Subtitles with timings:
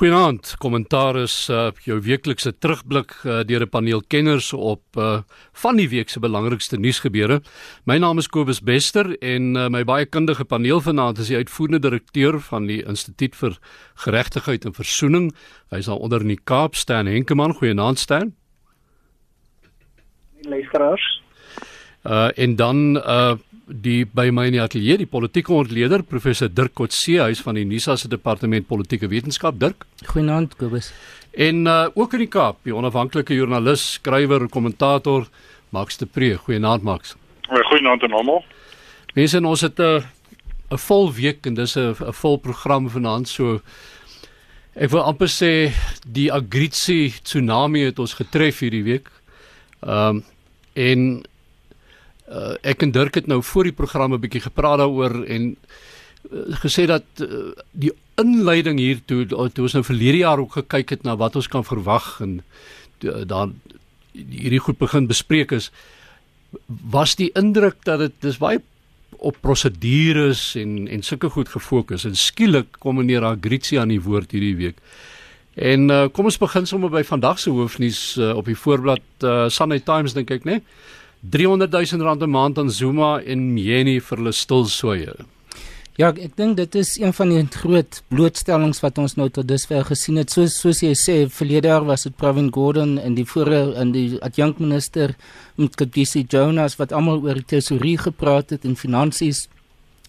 [0.00, 5.20] Goeienaand, kommentaar is uh, jou weeklikse terugblik uh, deur 'n paneel kenners op uh,
[5.52, 7.42] van die week se belangrikste nuusgebeure.
[7.84, 11.84] My naam is Kobus Bester en uh, my baie kundige paneel vanaand is die uitvoerende
[11.84, 13.58] direkteur van die Instituut vir
[13.94, 15.34] Geregtigheid en Versoening.
[15.68, 17.52] Hy's daar onder in die Kaap staan Henkemann.
[17.60, 18.32] Goeienaand staan.
[20.48, 21.20] Luisteraars.
[22.08, 23.36] Uh en dan uh
[23.70, 27.64] die by my in die ateljee die politieke ontleder professor Dirk Kotse huis van die
[27.64, 29.86] NISA se departement politieke wetenskap Dirk.
[30.06, 30.92] Goeienaand Kobus.
[31.32, 35.28] En uh ook in die Kaap, die onafhanklike joernalis, skrywer, kommentator
[35.70, 36.34] Max de Pre.
[36.36, 37.16] Goeienaand Max.
[37.48, 38.44] Goeienaand aan almal.
[39.14, 40.02] Mense, ons het 'n uh,
[40.70, 43.60] 'n vol week en dis 'n 'n vol program vanaand so
[44.74, 45.72] ek wil amper sê
[46.06, 49.08] die Agritsi tsunami het ons getref hierdie week.
[49.82, 50.24] Ehm um,
[50.74, 51.22] en
[52.30, 55.56] uh, ek en Dirk het nou voor die program 'n bietjie gepraat daaroor en
[56.30, 61.02] uh, gesê dat uh, die inleiding hiertoe toe ons nou verlede jaar ook gekyk het
[61.02, 62.42] na wat ons kan verwag en
[63.04, 63.54] uh, dan
[64.12, 65.70] hierdie goed begin bespreek is
[66.66, 68.60] was die indruk dat dit dis baie
[69.18, 74.30] op prosedures en en sulke goed gefokus en skielik kom meneer Agritsi aan die woord
[74.30, 74.78] hierdie week.
[75.54, 79.48] En uh, kom ons begin sommer by vandag se hoofnuus uh, op die voorblad uh,
[79.48, 80.60] Sunday Times dink ek, né?
[80.60, 80.62] Nee?
[81.20, 85.14] 300 000 rand 'n maand aan Zuma en Mjeni vir hulle stilswye.
[86.00, 89.84] Ja, ek dink dit is een van die groot blootstellings wat ons nou tot dusver
[89.84, 90.30] gesien het.
[90.30, 94.16] Soos soos jy sê, verlede jaar was dit Pravin Gordhan en die vorige en die
[94.22, 95.14] adjunkminister
[95.56, 99.48] Mkhize Jonas wat almal oor die tesorie gepraat het en finansies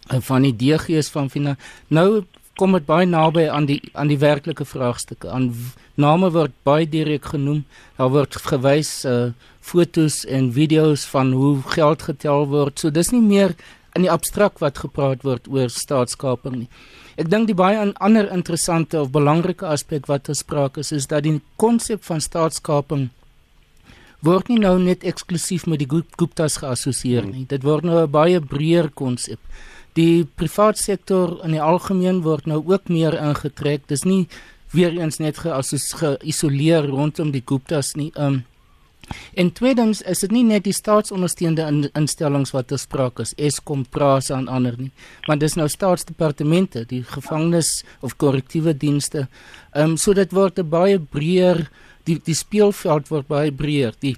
[0.08, 1.58] en van die DG's van finan
[1.90, 2.24] nou
[2.56, 5.30] kom dit baie naby aan die aan die werklike vraagstukke.
[5.30, 5.52] Aan
[5.96, 7.66] name word baie direk genoem.
[7.98, 12.80] Daar word gewys uh fotos en video's van hoe geld getel word.
[12.80, 13.54] So dis nie meer
[13.96, 16.70] in die abstrakt wat gepraat word oor staatskaping nie.
[17.20, 21.40] Ek dink die baie ander interessante of belangrike aspek wat gespreek is is dat die
[21.62, 23.10] konsep van staatskaping
[24.26, 27.46] word nie nou net eksklusief met die Guptas geassosieer nie.
[27.50, 29.40] Dit word nou 'n baie breër konsep.
[29.94, 33.88] Die private sektor in die algemeen word nou ook meer ingetrek.
[33.88, 34.28] Dis nie
[34.72, 38.12] weer eens net geïsoleer rondom die Guptas nie.
[38.16, 38.44] Um
[39.34, 44.38] En tweedens is dit nie net die staatsondersteunende in, instellings wat gespreek is, Eskom, Prasa
[44.38, 44.92] en ander nie,
[45.28, 49.28] want dis nou staatsdepartemente, die gevangenis of korrektiewe dienste.
[49.74, 51.68] Ehm um, so dit word 'n baie breër
[52.06, 54.16] die die speelveld word baie breër, die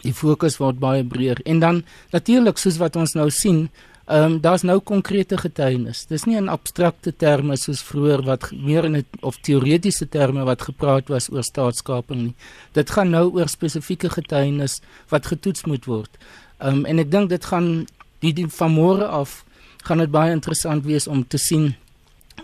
[0.00, 1.42] die fokus word baie breër.
[1.44, 3.68] En dan natuurlik soos wat ons nou sien,
[4.10, 6.06] Ehm um, daar's nou konkrete getuienis.
[6.10, 10.62] Dis nie in abstrakte terme soos vroeër wat meer in 'n of teoretiese terme wat
[10.62, 12.34] gepraat was oor staatskaping nie.
[12.72, 16.10] Dit gaan nou oor spesifieke getuienis wat getoets moet word.
[16.58, 17.86] Ehm um, en ek dink dit gaan
[18.18, 19.44] die, die van môre af
[19.84, 21.74] gaan dit baie interessant wees om te sien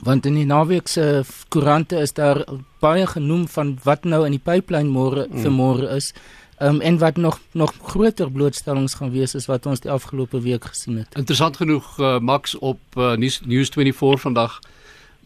[0.00, 2.44] want in die naweek se koerante is daar
[2.80, 5.42] baie genoem van wat nou in die pipeline môre mm.
[5.42, 6.12] vir môre is.
[6.58, 10.64] Um, en wat nog nog groter blootstellings gaan wees is wat ons die afgelope week
[10.64, 11.14] gesien het.
[11.14, 14.58] Interessant genoeg uh, Max op uh, News, News 24 vandag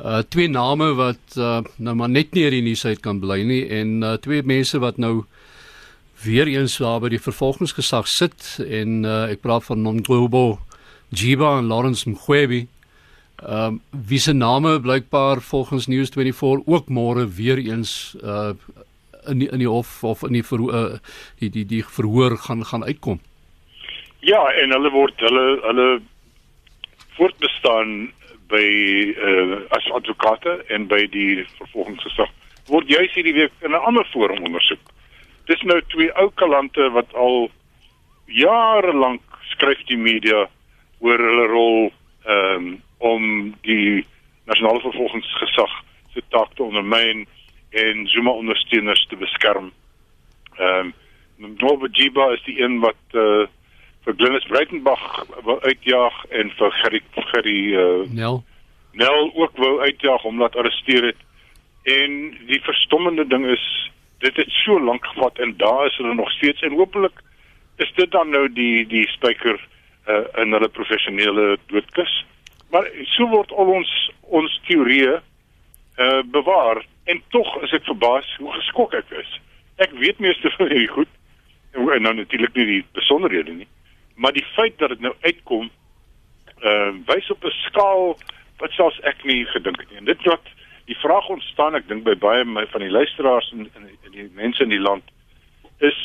[0.04, 3.62] uh twee name wat uh, nou maar net nie hierdie nuus uit kan bly nie
[3.68, 5.24] en uh, twee mense wat nou
[6.24, 10.58] weer eens daar by die vervolgingsgesag sit en uh, ek praat van Nonglobo
[11.10, 12.66] Jiba en Lawrence Mkhwebi.
[13.40, 18.52] Ehm um, wie se name blykbaar volgens News 24 ook môre weer eens uh
[19.28, 20.98] in die, in die hof of in die verhoor uh,
[21.40, 23.20] die, die die verhoor gaan gaan uitkom.
[24.20, 25.88] Ja, en hulle word hulle hulle
[27.16, 28.12] voortbestaan
[28.50, 28.66] by
[29.14, 32.30] uh, as advokate en by die vervolgingsgesag
[32.70, 34.92] word juis hierdie week in 'n ander forum ondersoek.
[35.46, 37.50] Dis nou twee ou kalante wat al
[38.26, 40.46] jare lank skryf die media
[41.00, 41.92] oor hulle rol
[42.26, 44.06] um, om die
[44.44, 45.72] nasionale vervolgingsgesag
[46.14, 47.26] se taak te ondermyn
[47.70, 49.72] en Zuma ondersteuners te beskerm.
[50.56, 50.92] Ehm
[51.40, 53.46] um, Nobojiba is die een wat uh,
[54.04, 58.42] vir Glenis Breitenberg wou uitjaag en vir Gerry Gerry uh, Nel
[58.92, 61.22] Nel ook wou uitjaag om laat arresteer het.
[61.82, 63.64] En die verstommende ding is
[64.18, 67.22] dit het so lank gevat en daar is hulle nog steeds en hopelik
[67.76, 72.12] is dit dan nou die die spyker uh, in hulle professionele doodkus.
[72.70, 78.52] Maar so word al ons ons teorieë uh, bewaar En tog is ek verbaas hoe
[78.52, 79.30] geskok ek is.
[79.82, 81.16] Ek weet meeste van hierdie goed
[81.74, 83.68] en nou natuurlik nie die besonderhede nie,
[84.14, 85.70] maar die feit dat dit nou uitkom
[86.66, 88.18] uh wys op 'n skaal
[88.60, 89.98] wat selfs ek nie gedink het nie.
[89.98, 90.46] En dit wat
[90.90, 94.28] die vraag ontstaan, ek dink by baie my van die luisteraars en, en, en die
[94.34, 95.04] mense in die land
[95.78, 95.98] is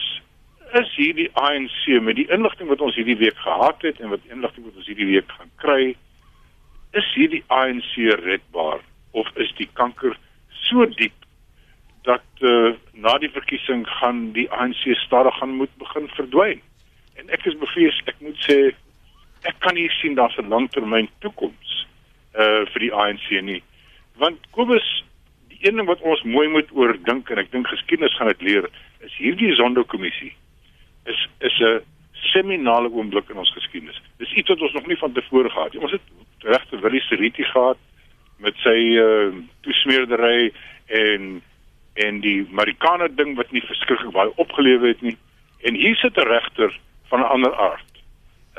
[0.80, 4.66] is hierdie ANC met die inligting wat ons hierdie week gehad het en wat inligting
[4.66, 5.96] wat ons hierdie week gaan kry,
[6.92, 7.94] is hierdie ANC
[8.24, 8.82] redbaar
[9.12, 10.18] of is die kanker
[10.70, 11.14] so diep
[12.06, 16.62] dat uh, na die verkiesing gaan die ANC stadig gaan moet begin verdwyn.
[17.16, 18.58] En ek is bevrees, ek moet sê
[19.46, 21.74] ek kan nie sien daar's 'n langtermyn toekoms
[22.36, 23.62] uh vir die ANC nie.
[24.22, 24.88] Want Kobus,
[25.50, 28.70] die een ding wat ons mooi moet oordink en ek dink geskiedenis gaan dit leer,
[29.00, 30.34] is hierdie Zondo-kommissie
[31.06, 31.82] is is 'n
[32.34, 34.02] seminale oomblik in ons geskiedenis.
[34.18, 35.82] Dis iets wat ons nog nie van tevore gehad het.
[35.82, 36.02] Ons het
[36.40, 37.78] regte Willie Seriti gehad
[38.38, 40.52] met sy uh toesmeerdery
[40.88, 41.42] en
[41.96, 45.18] en die Marikana ding wat nie verskriklik baie opgelewe het nie.
[45.64, 46.80] En hier sit 'n regter
[47.10, 47.92] van 'n ander aard.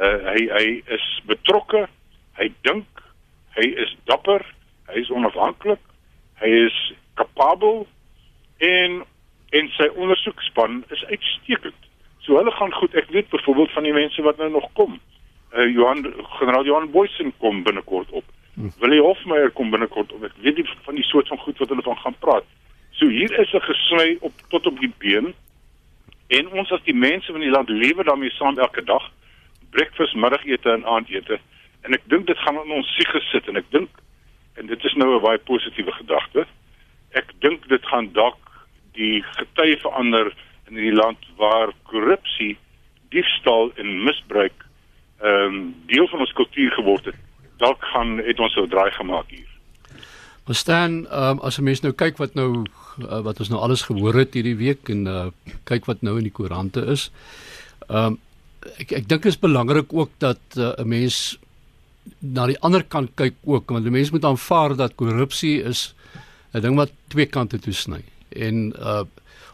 [0.00, 1.88] Uh hy hy is betrokke,
[2.36, 2.88] hy dink,
[3.56, 4.44] hy is dapper,
[4.86, 5.80] hy is onafhanklik,
[6.40, 7.86] hy is kapabel
[8.58, 9.04] en
[9.50, 11.80] en sy ondersoekspan is uitstekend.
[12.18, 12.94] So hulle gaan goed.
[12.94, 15.00] Ek weet byvoorbeeld van die mense wat nou nog kom.
[15.52, 18.24] Uh Johan generaal Johan Boysen kom binnekort op.
[18.56, 18.68] Hm.
[18.80, 20.22] Willie Hofmeyer kom binnekort op.
[20.24, 22.46] Ek weet nie van die soort van goed wat hulle van gaan praat.
[22.96, 25.34] So hier is 'n gesny op tot op die been.
[26.28, 29.10] En ons as die mense van die land lewe daarmee saam elke dag.
[29.70, 31.38] Breakfast, middagete en aandete.
[31.82, 33.90] En ek dink dit gaan in ons sieg gesit en ek dink
[34.54, 36.46] en dit is nou 'n baie positiewe gedagte.
[37.10, 38.40] Ek dink dit gaan dalk
[38.92, 40.32] die getye verander
[40.68, 42.56] in die land waar korrupsie,
[43.10, 44.64] diefstal en misbruik
[45.20, 47.25] ehm um, deel van ons kultuur geword het.
[47.56, 49.48] Dalk gaan het ons 'n draai gemaak hier.
[50.46, 52.64] Ons staan um, as 'n mens nou kyk wat nou
[53.02, 55.26] uh, wat ons nou alles gehoor het hierdie week en uh,
[55.64, 57.10] kyk wat nou in die koerante is.
[57.88, 58.18] Ehm um,
[58.82, 61.38] ek ek dink is belangrik ook dat uh, 'n uh, mens
[62.18, 65.94] na die ander kant kyk ook want 'n mens moet aanvaar dat korrupsie is
[66.54, 68.02] 'n ding wat twee kante toe sny.
[68.28, 69.04] En uh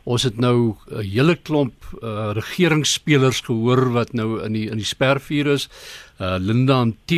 [0.05, 4.85] ons het nou 'n hele klomp uh, regeringsspelers gehoor wat nou in die in die
[4.85, 5.69] spervuur is.
[6.23, 7.17] Uh Linda T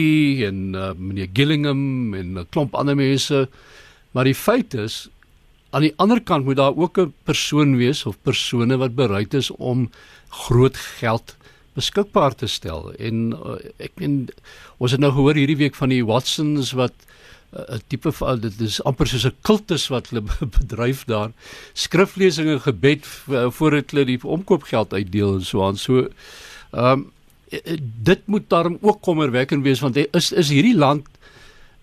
[0.49, 3.49] en uh, meneer Gillingham en 'n klomp ander mense.
[4.12, 5.09] Maar die feit is
[5.75, 9.51] aan die ander kant moet daar ook 'n persoon wees of persone wat bereid is
[9.51, 9.91] om
[10.29, 11.37] groot geld
[11.75, 12.93] beskikbaar te stel.
[12.99, 14.29] En uh, ek en
[14.79, 16.95] ons het nou gehoor hierdie week van die Watsons wat
[17.55, 20.25] 'n tipe van dit is amper soos 'n kultus wat hulle
[20.59, 21.31] bedryf daar.
[21.73, 23.06] Skriflesings en gebed
[23.51, 25.77] voordat hulle die omkoopgeld uitdeel en so aan.
[25.77, 26.09] So
[26.73, 27.12] ehm um,
[28.11, 31.09] dit moet daarom ook kommerwekkend wees want is is hierdie land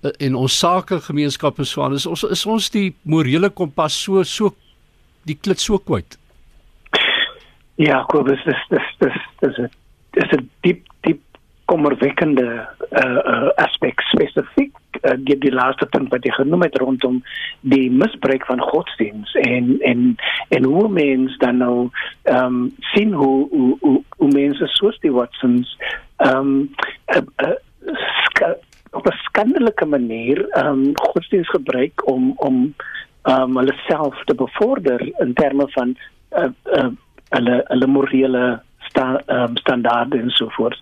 [0.01, 4.23] eh, en ons sake gemeenskappe so aan is ons is ons die morele kompas so
[4.23, 4.55] so
[5.29, 6.17] die klit so kwyt.
[7.81, 9.69] Ja, Kobus, dis dis dis dis 'n
[10.17, 11.21] dis 'n diep diep
[11.65, 14.70] kommerwekkende uh, uh, aspek spesifiek
[15.03, 17.21] uh, die die laaste punt wat jy genoem het rondom
[17.61, 20.15] die misbruik van godsdiens en en
[20.49, 21.89] en hoe mense dan nou
[22.23, 25.77] ehm um, sien hoe hoe hoe, hoe mense soos die Watsons
[26.17, 26.69] ehm um,
[27.15, 28.55] uh, uh,
[28.91, 32.73] op 'n skandaleuke manier ehm um, godsdiens gebruik om om
[33.23, 35.95] um, hulle self te bevorder in terme van
[36.37, 36.89] uh, uh,
[37.29, 40.81] hulle hulle morele sta, um, standaarde en so voort.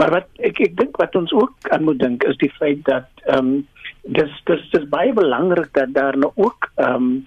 [0.00, 3.08] Maar wat ek ek dink wat ons ook aan moet dink is die feit dat
[3.26, 3.68] ehm um,
[4.02, 7.22] dis dis dis baie belangrik dat daar nou ook ehm um,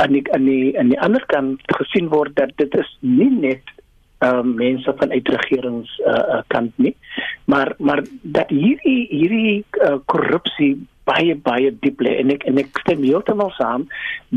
[0.00, 3.74] aan die aan die aan die ander kant gesien word dat dit is nie net
[4.22, 6.96] ehm um, mense van uitregerings uh, kant nie
[7.44, 12.14] maar maar dat hierdie hierdie uh, korrupsie baie baie diep lê.
[12.22, 13.86] En ek en ek stem heeltemal saam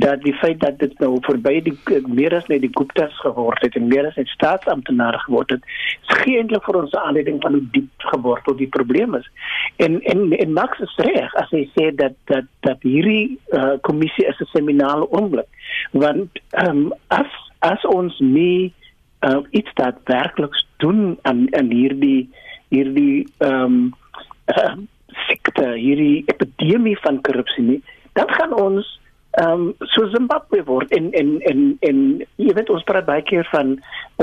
[0.05, 1.75] dat die feit dat dit nou verby die
[2.07, 6.23] meer as net die Guptas geword het en meer as net staatsamptenare geword het is
[6.23, 9.27] geeintlik vir ons aanleiding van hoe diep gewortel die probleem is.
[9.83, 14.25] En en en Max is reg as hy sê dat dat dat hierdie uh, kommissie
[14.25, 15.49] is 'n seminale oomblik.
[15.91, 17.29] Want um, as
[17.59, 18.73] as ons nie
[19.21, 22.29] uh, iets dat werklik doen aan aan hierdie
[22.69, 23.93] hierdie ehm um,
[24.57, 24.75] uh,
[25.35, 27.81] siekte, hierdie epidemie van korrupsie nie,
[28.15, 28.99] dan gaan ons
[29.35, 31.97] ehm um, so Zimbabwe word en en en en
[32.39, 33.73] jy weet ons praat baie keer van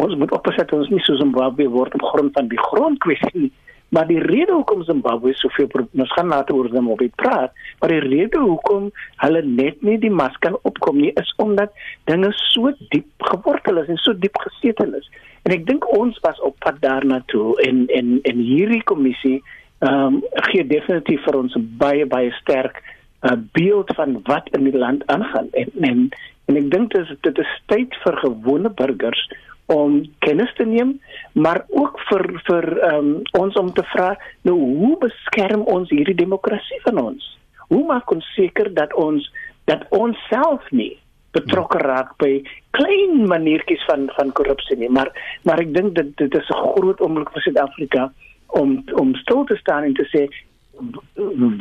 [0.00, 3.50] ons moet opset ons nie so Zimbabwe word op grond van die grondkwessie
[3.92, 7.52] maar die rede hoekom Zimbabwe soveel ons gaan later oor Zimbabwe praat
[7.83, 8.88] maar die rede hoekom
[9.25, 11.76] hulle net nie die mas kan opkom nie is omdat
[12.09, 15.11] dinge so diep gewortel is en so diep gesetel is.
[15.45, 19.42] En ek dink ons was op pad daarna toe en en en hierdie kommissie
[19.82, 22.82] ehm um, gee definitief vir ons 'n baie baie sterk
[23.22, 25.48] uh, beeld van wat in die land aangaan.
[25.52, 26.08] En en,
[26.44, 29.22] en ek dink dit is dit is tyd vir gewone burgers
[29.66, 31.00] om kennis te neem
[31.32, 36.80] maar ook vir vir um, ons om te vra nou hoe beskerm ons hierdie demokrasie
[36.86, 37.38] van ons?
[37.68, 39.30] Hoe maak ons seker dat ons
[39.64, 40.98] dat ons self nie
[41.32, 44.90] betrokke raak by klein maniertjies van van korrupsie nie?
[44.90, 45.10] Maar
[45.42, 48.12] maar ek dink dit dit is 'n groot oomblik vir Suid-Afrika
[48.52, 50.26] om om stil te staan en te sê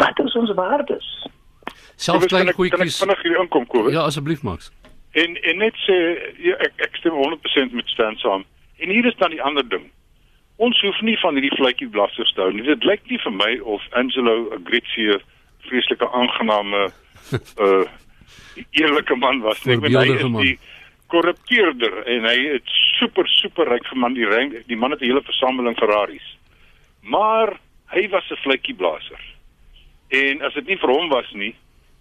[0.02, 1.08] wat is ons waardes?
[1.96, 3.00] Selfs klein goedjies.
[3.00, 3.94] Vinnig hier inkom Kobus.
[3.94, 4.72] Ja, asseblief Max.
[5.12, 5.98] En en net sê
[6.40, 8.46] ja, ek ek stem 100% met Stan saam.
[8.82, 9.90] En hier is dan die ander ding.
[10.62, 12.66] Ons hoef nie van hierdie vletjie blasters te hou nie.
[12.66, 15.22] Dit lyk nie vir my of Angelo Agrizi 'n
[15.68, 16.90] vreeslike aangename
[17.60, 17.86] uh
[18.82, 19.76] eerlike man was nie.
[19.76, 20.58] Ek bedoel hy is die
[21.12, 25.24] korrupteerder en hy het super super ryk geman die rang die man het 'n hele
[25.24, 26.31] versameling Ferraris.
[27.02, 29.22] Maar hy was 'n vletjie blaser.
[30.08, 31.56] En as dit nie vir hom was nie,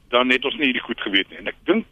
[0.08, 1.38] dan het ons nie hierdie goed geweet nie.
[1.38, 1.86] En ek dink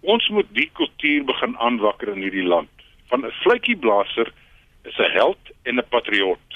[0.00, 2.70] ons moet die kultuur begin aanwakker in hierdie land.
[3.08, 4.32] Van 'n vletjieblaser
[4.84, 6.46] is 'n held en 'n patriot.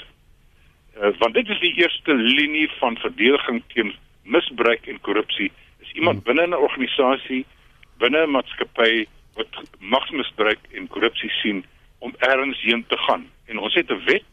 [0.97, 5.51] Uh, want dit is die eerste linie van verdediging teen misbruik en korrupsie.
[5.79, 7.45] Is iemand binne 'n organisasie,
[7.97, 11.65] binne 'n maatskappy wat magsmisbruik en korrupsie sien
[11.99, 13.29] om ergens heen te gaan.
[13.45, 14.31] En ons het 'n wet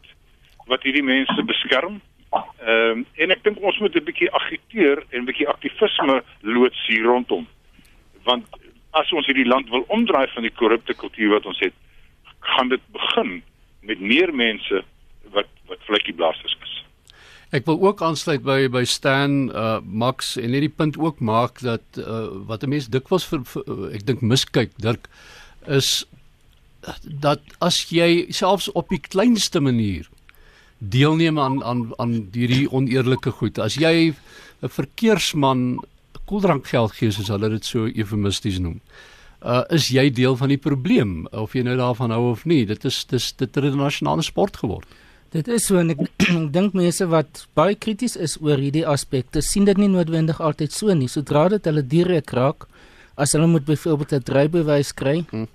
[0.69, 1.99] wat hierdie mense beskerm.
[2.31, 6.87] Ehm um, en ek dink ons moet 'n bietjie agiteer en 'n bietjie aktivisme loods
[6.87, 7.47] hier rondom.
[8.23, 8.45] Want
[8.91, 11.73] as ons hierdie land wil omdraai van die korrupte kultuur wat ons het,
[12.39, 13.41] gaan dit begin
[13.81, 14.83] met meer mense
[15.33, 16.75] wat wat vletjieblassers is.
[17.49, 21.61] Ek wil ook aansluit by by Stan uh Max en net die punt ook maak
[21.65, 25.09] dat uh wat 'n mens dikwels vir, vir uh, ek dink miskyk Dirk
[25.67, 26.05] is
[27.03, 30.07] dat as jy selfs op die kleinste manier
[30.79, 34.13] deelneem aan aan aan hierdie oneerlike goed as jy
[34.61, 35.79] 'n verkeersman
[36.25, 38.79] koeldrankgeld gee soos hulle dit so eufemisties noem
[39.41, 42.85] uh is jy deel van die probleem of jy nou daarvan hou of nie dit
[42.85, 44.87] is dis dit het 'n nasionale sport geword
[45.29, 49.43] Dit is so en ek, ek dink mense wat baie krities is oor hierdie aspekte
[49.45, 51.07] sien dit nie noodwendig altyd so nie.
[51.07, 52.65] Sodra dit hulle direk raak,
[53.15, 55.45] as hulle moet byvoorbeeld 'n drybewys kry, Hmm.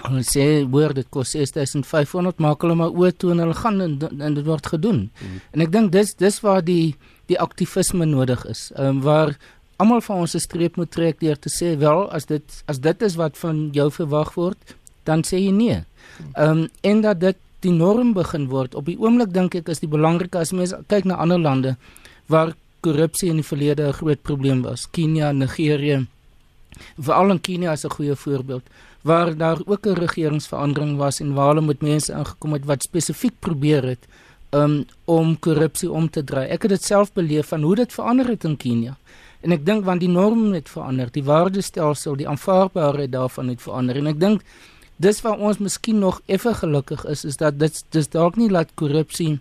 [0.00, 3.96] Hulle sê hoor dit kos 6500, maak hulle maar oë toe en hulle gaan en,
[4.00, 5.02] en dit word gedoen.
[5.20, 5.40] Hmm.
[5.52, 6.94] En ek dink dis dis waar die
[7.30, 8.70] die aktivisme nodig is.
[8.76, 9.36] Ehm um, waar
[9.82, 13.02] almal van ons 'n streep moet trek deur te sê wel as dit as dit
[13.02, 14.58] is wat van jou verwag word,
[15.04, 15.84] dan sê jy nee.
[16.34, 18.74] Ehm um, en dat dit die norm begin word.
[18.74, 21.76] Op die oomblik dink ek is die belangrike as mens kyk na ander lande
[22.26, 24.90] waar korrupsie in die verlede 'n groot probleem was.
[24.90, 26.06] Kenia, Nigerië.
[26.98, 28.62] Veral in Kenia is 'n goeie voorbeeld
[29.02, 33.34] waar daar ook 'n regeringsverandering was en waar hulle met mense ingekom het wat spesifiek
[33.38, 34.06] probeer het
[34.50, 36.48] um, om korrupsie om te draai.
[36.48, 38.96] Ek het dit self beleef van hoe dit verander het in Kenia.
[39.40, 43.96] En ek dink want die norm het verander, die waardestelsel, die aanvaarbaarheid daarvan het verander
[43.96, 44.42] en ek dink
[45.02, 48.70] dis waar ons miskien nog effe gelukkig is is dat dit dis dalk nie laat
[48.78, 49.40] korrupsie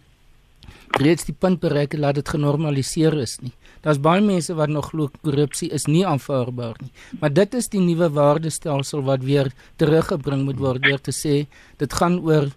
[0.97, 3.53] reeds die punt bereik het dat dit genormaliseer is nie.
[3.81, 6.91] Daar's baie mense wat nog glo korrupsie is nie aanvaarbaar nie.
[7.19, 11.45] Maar dit is die nuwe waardestelsel wat weer teruggebring moet word deur te sê
[11.77, 12.51] dit gaan oor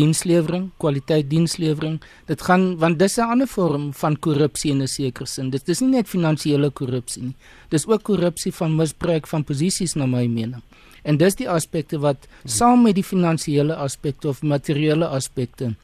[0.00, 1.98] dienslewering, kwaliteit dienslewering.
[2.26, 5.50] Dit gaan want dis 'n ander vorm van korrupsie in 'n sekere sin.
[5.50, 7.36] Dit is nie net finansiële korrupsie nie.
[7.68, 10.62] Dis ook korrupsie van misbruik van posisies na my mening.
[11.02, 15.74] En dis die aspekte wat saam met die finansiële aspekte of materiële aspekte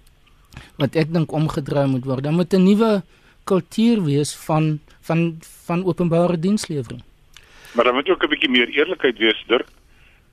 [0.78, 2.24] wat ek dink omgedraai moet word.
[2.24, 3.02] Dan moet 'n nuwe
[3.52, 5.20] kultuur wees van van
[5.66, 7.02] van openbare dienslewering.
[7.72, 9.68] Maar dan moet ook 'n bietjie meer eerlikheid wees, Dirk.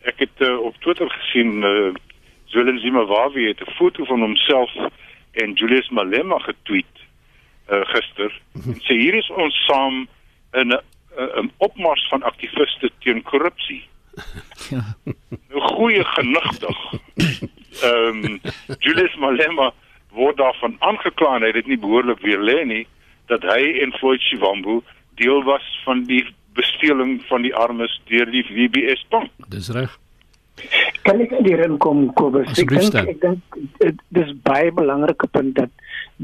[0.01, 1.93] Ek het uh, op Twitter gesien uh
[2.45, 4.71] Zwelin Zimbabwe het 'n foto van homself
[5.31, 6.95] en Julius Malema getweet
[7.69, 8.41] uh gister.
[8.53, 10.07] En sê hier is ons saam
[10.51, 10.81] in 'n
[11.41, 13.83] 'n opmars van aktiviste teen korrupsie.
[14.69, 14.95] Ja.
[15.49, 16.77] Nou goeie genigtig.
[17.81, 18.39] Ehm um,
[18.85, 19.73] Julius Malema
[20.09, 22.87] word daarvan aangekla en hy het dit nie behoorlik weer lê nie
[23.31, 24.81] dat hy en Floyd Shivambu
[25.15, 26.23] deel was van die
[26.55, 29.31] besteling van die armes deur die WBS bank.
[29.49, 29.99] dis reg
[31.05, 32.47] Kan ek hierin kom Kobus?
[32.55, 35.71] Ek dink ek dink dit dis baie belangrike punt dat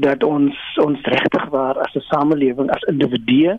[0.00, 3.58] dat ons ons regtig waar as 'n samelewing, as individue,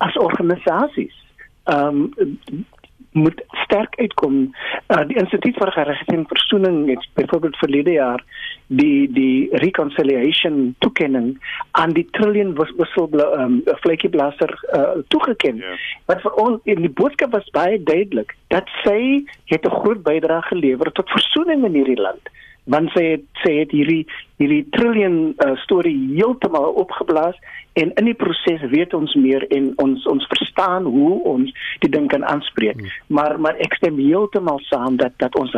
[0.00, 1.16] as organisasies
[1.64, 2.64] ehm um,
[3.14, 4.54] moet sterk uitkom.
[4.88, 8.24] Uh, die Instituut vir Geregtigheid en Versoening het byvoorbeeld verlede jaar
[8.66, 11.34] die die reconciliation toekenning
[11.80, 15.62] aan die trillion wissel um, vletjieblaser uh, toegeken.
[15.62, 15.76] Ja.
[16.10, 20.42] Wat vir ons en die boodskap was baie duidelik dat sy het 'n groot bydrae
[20.50, 22.32] gelewer tot versoening in hierdie land
[22.64, 24.04] want sy het sy het hierdie
[24.40, 27.36] hierdie trillion uh, storie heeltemal opgeblaas
[27.80, 31.52] en in die proses weet ons meer en ons ons verstaan hoe ons
[31.84, 32.80] die ding kan aanspreek.
[32.80, 32.94] Hmm.
[33.06, 35.54] Maar maar ek stem heeltemal saam dat dat ons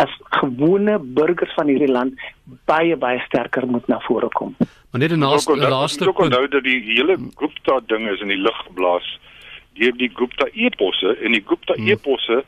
[0.00, 2.20] as gewone burgers van hierdie land
[2.68, 4.54] baie baie sterker moet na vore kom.
[4.90, 8.42] maar net 'n laaste laaste punt onthou dat die hele Gupta ding is in die
[8.46, 9.18] lug geblaas
[9.74, 11.88] deur die Gupta eposse en die Gupta Hmm.
[11.88, 12.44] eposse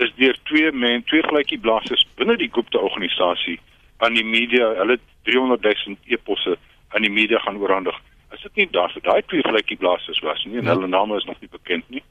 [0.00, 3.58] is deur twee men twee gelykie blaasers binne die Gupta organisasie
[3.98, 6.56] aan die media, hulle het 300 000 eposse
[6.96, 7.96] aan die media gaan oorhandig.
[8.32, 10.74] Is dit nie daar vir daai twee gelykie blaasers was nie en Ja.
[10.74, 12.02] hulle name is nog nie bekend nie.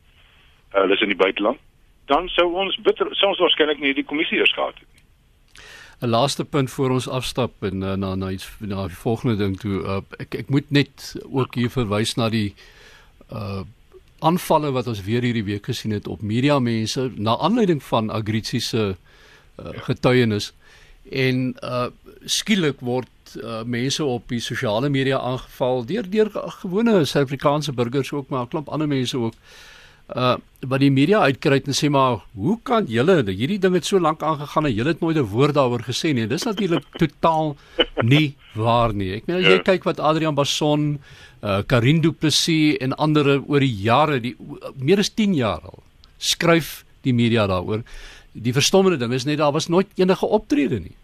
[0.74, 1.58] Uh, hulle is in die buiteland.
[2.10, 5.04] dan sou ons bitter sou ons waarskynlik nie die kommissie eers gehad het nie.
[6.02, 9.60] 'n Laaste punt voor ons afstap en uh, na na iets na die volgende ding
[9.60, 9.82] toe.
[9.84, 12.54] Uh, ek ek moet net ook hier verwys na die
[13.32, 13.62] uh
[14.20, 18.60] aanvalle wat ons weer hierdie week gesien het op media mense na aanleiding van Agritsi
[18.60, 20.54] se uh, getuienis.
[21.12, 21.88] En uh
[22.26, 28.30] skielik word uh, mense op die sosiale media aangeval deur deur gewone Suid-Afrikaanse burgers ook
[28.30, 29.34] maar 'n klomp ander mense ook
[30.16, 34.00] uh wat die media uitkry en sê maar hoe kan julle hierdie ding het so
[34.00, 36.28] lank aangegaan en julle het nooit 'n woord daaroor gesê nie.
[36.28, 37.56] Dis natuurlik totaal
[38.04, 39.14] nie waar nie.
[39.16, 39.64] Ek meen as jy ja.
[39.64, 41.00] kyk wat Adrian Basson
[41.44, 44.36] uh Karin Du Plessis en ander oor die jare die
[44.76, 45.84] meer as 10 jaar al
[46.18, 47.84] skryf die media daaroor.
[48.34, 50.96] Die verstommende ding is net daar was nooit enige optrede nie.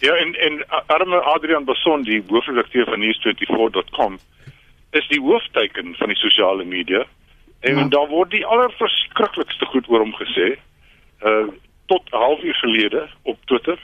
[0.00, 4.18] Ja, en en arme Adrian Basson, die hoofredakteur van news24.com,
[4.90, 7.06] is die hoofteken van die sosiale media.
[7.60, 7.88] En ja.
[7.88, 10.56] daar word die allerverskriklikste goed oor hom gesê.
[11.22, 11.48] Uh
[11.86, 13.78] tot 'n halfuur gelede op Twitter.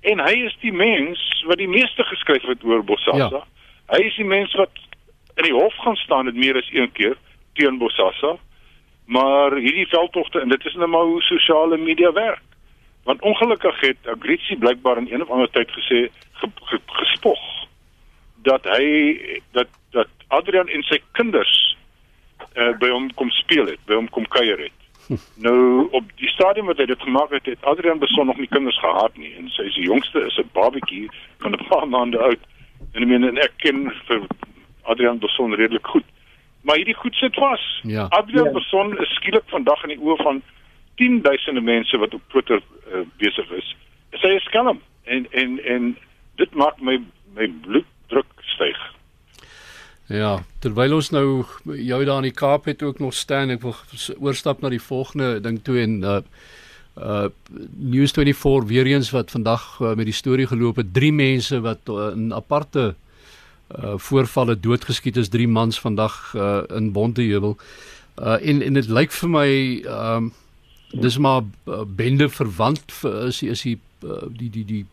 [0.00, 3.16] En hy is die mens wat die meeste geskryf het oor Bosasa.
[3.36, 3.44] Ja.
[3.86, 4.70] Hy is die mens wat
[5.34, 7.16] in die hof gaan staan het meer as een keer
[7.52, 8.36] teen Bosasa.
[9.04, 12.42] Maar hierdie veldtogte en dit is nou maar hoe sosiale media werk.
[13.04, 17.40] Want ongelukkig het Agritsi blykbaar in een of ander tyd gesê ge, ge, gespog
[18.44, 18.86] dat hy
[19.52, 21.63] dat dat Adrian en sy kinders
[22.54, 24.80] uh, by hom kom speel het, by hom kom kuier het.
[25.06, 25.20] Hm.
[25.34, 28.78] Nou op die stadium wat hy dit gemaak het, het Adrian beson nog nie kinders
[28.80, 32.40] gehad nie en sy se jongste is 'n babatjie van 'n paar maande oud.
[32.92, 34.26] En ek meen ek ken vir
[34.82, 36.04] Adrian beson redelik goed.
[36.62, 37.80] Maar hierdie goed sit vas.
[37.82, 38.06] Ja.
[38.08, 38.52] Adrian ja.
[38.52, 40.42] beson is skielik vandag in die oë van
[40.94, 42.60] tienduisende mense wat op Twitter
[42.92, 43.76] uh, besig is.
[44.10, 45.96] Is hy 'n skelm en en en
[46.36, 47.00] dit maak my
[47.34, 48.78] my bloeddruk styg.
[50.12, 53.74] Ja, terwyl ons nou jou daar in die Kaap het ook nog staan, ek wil
[54.20, 56.20] oorstap na die volgende ding toe en uh
[56.94, 61.88] uh News24 weer eens wat vandag uh, met die storie geloop het, drie mense wat
[61.88, 62.94] uh, in aparte
[63.72, 67.56] uh voorvalle doodgeskiet is, drie mans vandag uh in Bonteheuwel.
[68.20, 69.50] Uh en en dit lyk vir my
[69.88, 70.32] um uh,
[71.00, 74.84] dis maar uh, bende verwant vir is is die uh, die die die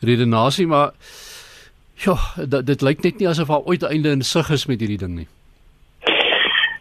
[0.00, 0.92] redenasie maar
[1.94, 4.98] ja dit, dit lyk net nie asof daar ooit einde in sig is met hierdie
[4.98, 5.28] ding nie.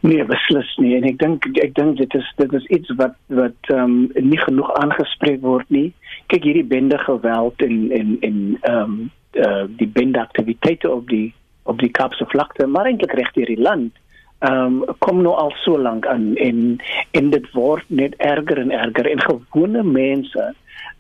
[0.04, 0.96] Nee, beslis nie.
[0.98, 4.40] En ek dink ek dink dit is dit is iets wat wat ehm um, nie
[4.42, 5.94] genoeg aangespreek word nie.
[6.28, 8.98] Kyk hierdie bende geweld en en en ehm um,
[9.40, 13.62] uh, die bende aktiwiteite op die op die Kaapse vlakte, maar eintlik reg deur die
[13.62, 13.96] land
[14.44, 16.78] ehm um, kom nou al so lank aan en
[17.12, 19.08] en dit word net erger en erger.
[19.12, 20.50] En gewone mense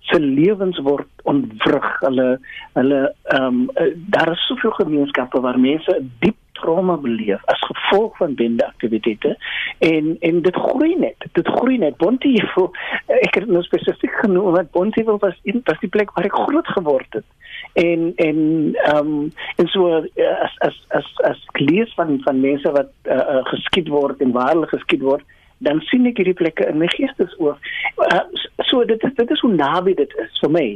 [0.03, 2.01] se lewens word ontwrig.
[2.01, 8.65] Ehm um, daar is soveel gemeenskappe waar mense diep trauma beleef as gevolg van bende
[8.65, 9.37] aktiwiteite
[9.79, 11.97] en en dit groei net dit groei net.
[11.97, 12.71] Bonteheuwel
[13.27, 17.27] ek het nou spesifiek genoem Bonteheuwel was was die plek waar ek groot geword het.
[17.73, 18.39] En en
[18.83, 20.03] ehm um, en so uh,
[20.47, 24.67] as as as as lees van van wat uh, uh, geskiet word en waar hulle
[24.67, 25.23] geskiet word
[25.67, 27.71] dan sien ek hierdie plekke in my geestesoog.
[28.09, 28.23] Uh,
[28.69, 30.67] so dit is dit is hoe naby dit is vir my.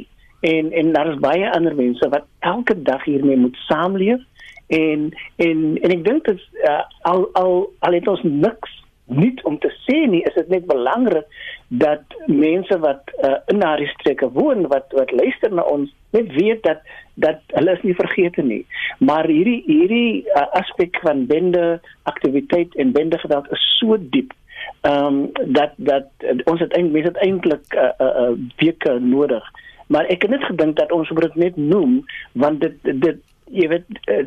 [0.48, 4.24] En en daar is baie ander mense wat elke dag hiermee moet saamleef.
[4.68, 8.76] En en en ek dink dit uh, al al al het ons niks
[9.08, 11.28] nie om te sê nie is dit net belangrik
[11.68, 16.64] dat mense wat uh, in daardie streke woon wat wat luister na ons net weet
[16.64, 16.84] dat
[17.16, 18.64] dat hulle is nie vergeete nie.
[19.00, 24.36] Maar hierdie hierdie uh, aspek van bende aktiwiteit en bende geweld is so diep
[24.82, 28.36] ehm um, dat dat uh, ons het eintlik mense het eintlik 'n uh, uh, uh,
[28.58, 29.44] weke nodig
[29.88, 33.18] maar ek het net gedink dat ons moet dit net noem want dit dit
[33.52, 34.26] jy weet uh,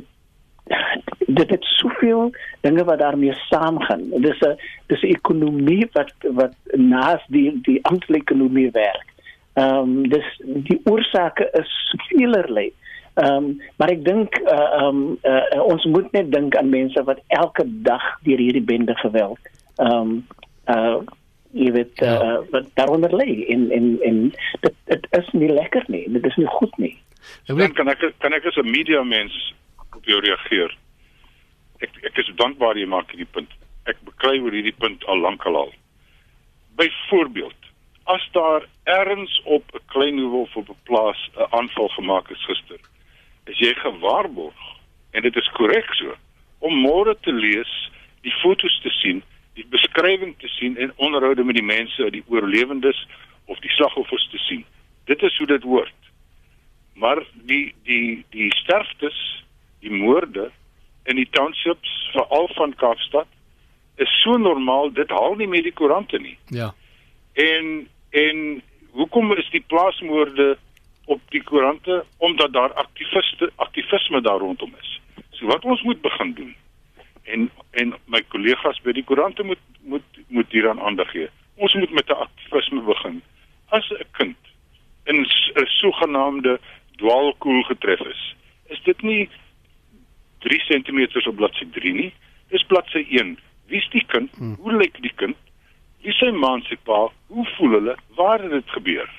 [1.27, 4.03] dit het soveel dinge wat daarmee saamgaan.
[4.11, 9.07] Dis 'n dis 'n ekonomie wat wat naas die die amptelike ekonomie werk.
[9.53, 12.73] Ehm um, dis die oorsake is veelerlei.
[13.15, 16.69] Ehm um, maar ek dink eh, ehm uh, um, uh, ons moet net dink aan
[16.69, 19.39] mense wat elke dag deur hierdie bende geweld
[19.77, 20.27] ehm um,
[20.67, 21.01] uh
[21.51, 24.19] jy weet uh, wat daaronder lê in in in
[24.61, 26.05] dit dit is nie lekker nie.
[26.13, 26.95] Dit is nie goed nie.
[27.51, 29.35] Ek weet kan ek kan ek as 'n media mens
[29.97, 30.77] op jou reageer.
[31.81, 33.51] Ek ek is dankbaar jy maak hierdie punt.
[33.87, 35.73] Ek beklei oor hierdie punt al lank al.
[36.77, 37.61] Byvoorbeeld,
[38.05, 42.81] as daar ergens op 'n klein hoef op 'n plaas 'n aanval gemaak is gister,
[43.47, 44.61] is jy gewaarborg
[45.11, 46.15] en dit is korrek so
[46.59, 47.91] om môre te lees,
[48.23, 49.23] die fotos te sien,
[49.55, 53.07] die beskrywing te sien en onderhoude met die mense, die oorlewendes
[53.45, 54.65] of die slagoffers te sien.
[55.05, 55.99] Dit is hoe dit hoort.
[56.95, 59.19] Maar die die die sterftes
[59.81, 60.51] die moorde
[61.05, 63.27] in die townships veral van Kaapstad
[63.97, 66.37] is so normaal dit haal nie meer die koerante nie.
[66.47, 66.73] Ja.
[67.33, 70.57] En en hoekom is die plaasmoorde
[71.05, 75.01] op die koerante omdat daar aktiviste aktivisme daar rondom is.
[75.31, 76.57] So wat ons moet begin doen
[77.33, 81.29] en en my kollegas by die koerante moet moet moet hieraan aandag gee.
[81.57, 83.23] Ons moet met 'n aktivisme begin.
[83.69, 84.37] As 'n kind
[85.05, 86.61] in 'n sogenaamde
[86.97, 88.35] dwaalkoel getref is,
[88.67, 89.29] is dit nie
[90.39, 92.13] 3 cm op bladsy 3 nie.
[92.49, 93.39] Dis bladsy 1.
[93.67, 94.31] Wie's die kind?
[94.37, 94.57] Hmm.
[94.59, 95.37] Hoe lyk die kind?
[96.03, 97.09] Wie sy ma en sy pa?
[97.27, 97.97] Hoe voel hulle?
[98.17, 99.11] Waar het dit gebeur?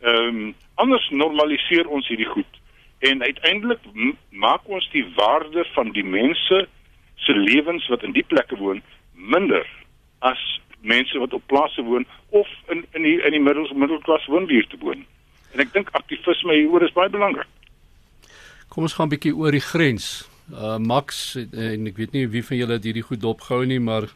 [0.00, 2.60] Ehm um, anders normaliseer ons hierdie goed
[2.98, 3.80] en uiteindelik
[4.30, 6.66] maak ons die waarde van die mense
[7.16, 9.66] se lewens wat in die plekke woon minder
[10.18, 10.40] as
[10.80, 15.04] mense wat op plase woon of in in die in die middels middelklas woonbuurte woon.
[15.52, 17.48] En ek dink aktivisme hieroor is baie belangrik.
[18.68, 22.44] Kom ons gaan 'n bietjie oor die grens uh Max en ek weet nie wie
[22.44, 24.06] van julle hierdie goed dopgehou nie maar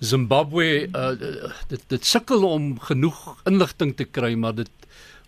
[0.00, 1.14] Zimbabwe uh
[1.68, 4.70] dit dit sukkel om genoeg inligting te kry maar dit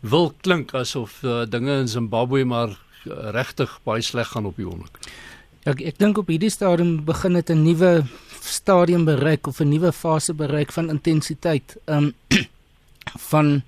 [0.01, 4.67] wil klink asof uh, dinge in Zimbabwe maar uh, regtig baie sleg gaan op die
[4.69, 4.99] oomblik.
[5.65, 8.05] Ek ek dink op hierdie stadium begin dit 'n nuwe
[8.41, 12.13] stadium bereik of 'n nuwe fase bereik van intensiteit um
[13.31, 13.63] van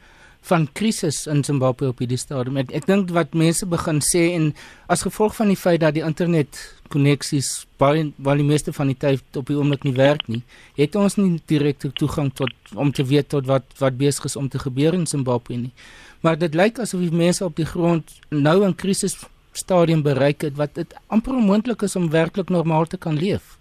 [0.46, 2.56] van krisis in Zimbabwe op hierdie stadium.
[2.56, 4.52] Ek, ek dink wat mense begin sê en
[4.86, 6.60] as gevolg van die feit dat die internet
[6.92, 10.42] koneksies baie wel die meeste van die tyd op die oomblik nie werk nie,
[10.76, 14.48] het ons nie direkte toegang tot om te weet tot wat wat besig is om
[14.48, 15.72] te gebeur in Zimbabwe nie.
[16.20, 19.16] Maar dit lyk asof die mense op die grond nou 'n krisis
[19.56, 23.56] stadium bereik het wat dit amper onmoontlik is om werklik normaal te kan leef.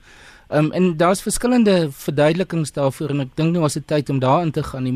[0.50, 4.52] Um, en daar's verskillende verduidelikings daarvoor en ek dink nou as dit tyd om daarin
[4.52, 4.94] te gaan nie,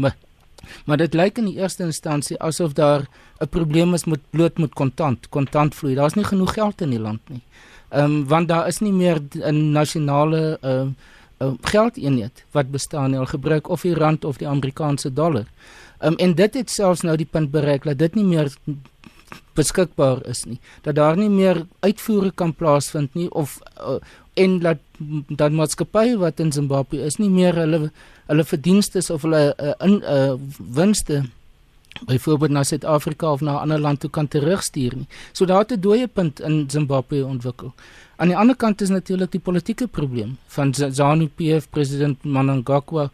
[0.86, 3.08] maar dit lyk in die eerste instansie asof daar
[3.42, 5.96] 'n probleem is met bloot met kontant, kontantvloei.
[5.96, 7.42] Daar's nie genoeg geld in die land nie.
[7.90, 10.94] Ehm um, want daar is nie meer 'n nasionale ehm uh,
[11.40, 13.20] uh, geldeenheid wat bestaan nie.
[13.20, 15.46] Hulle gebruik of die rand of die Amerikaanse dollar.
[16.00, 18.54] Ehm um, en dit het selfs nou die punt bereik dat dit nie meer
[19.60, 20.60] beskikbaar is nie.
[20.86, 24.00] Dat daar nie meer uitvoere kan plaasvind nie of uh,
[24.40, 24.86] en dat
[25.42, 27.90] dat maatskappye wat in Zimbabwe is nie meer hulle
[28.30, 30.34] hulle verdienste of hulle uh, in uh,
[30.76, 31.24] winste
[32.08, 35.08] byvoorbeeld na Suid-Afrika of na 'n ander land toe kan terugstuur nie.
[35.34, 37.74] So daar het 'n dooie punt in Zimbabwe ontwikkel.
[38.16, 43.10] Aan die ander kant is natuurlik die politieke probleem van ZANU-PF president Mnangagwa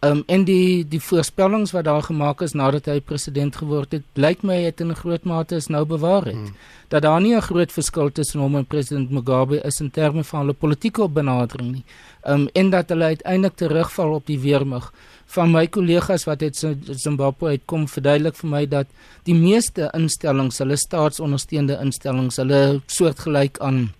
[0.00, 4.44] Um, en die die voorspellings wat daar gemaak is nadat hy president geword het, lyk
[4.46, 6.36] my het in groot mate is nou bewaar het.
[6.38, 6.54] Hmm.
[6.88, 10.40] Dat daar nie 'n groot verskil tussen hom en president Mugabe is in terme van
[10.40, 11.84] hulle politieke benadering nie.
[12.24, 14.92] Um en dat hulle uiteindelik terugval op die weermag.
[15.26, 18.86] Van my kollegas wat uit Zimbabwe uitkom, verduidelik vir my dat
[19.24, 23.92] die meeste instellings, hulle staatsondersteunde instellings, hulle soortgelyk aan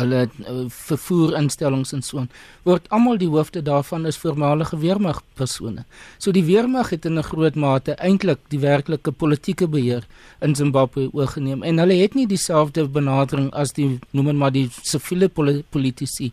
[0.00, 2.28] hulle uh, vervoerinstellings en so aan
[2.68, 5.84] word almal die hoofde daarvan is voormalige weermag persone.
[6.18, 10.06] So die weermag het in 'n groot mate eintlik die werklike politieke beheer
[10.40, 15.28] in Zimbabwe oorgeneem en hulle het nie dieselfde benadering as die noem maar die siviele
[15.28, 16.32] politici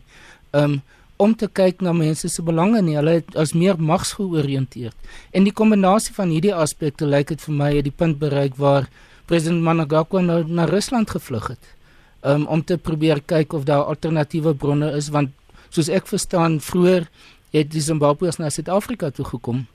[0.52, 0.80] um,
[1.16, 2.96] om te kyk na mense se belange nie.
[2.96, 4.96] Hulle as meer magsgeoriënteerd.
[5.32, 8.88] En die kombinasie van hierdie aspekte lyk dit vir my het die punt bereik waar
[9.26, 11.79] president Mnangagwa nou na Rusland gevlug het
[12.22, 15.30] um, om te probeer kyk of daar alternatiewe bronne is want
[15.70, 17.08] soos ek verstaan vroeër
[17.54, 19.66] het die Zimbabweërs na Suid-Afrika toe gekom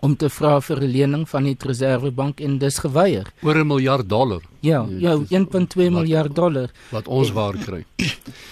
[0.00, 3.26] om te vra vir 'n lening van die Reservebank en dis geweier.
[3.42, 4.40] Oor 'n miljard dollar.
[4.60, 7.84] Ja, ja, 1.2 miljard dollar wat ons waar kry.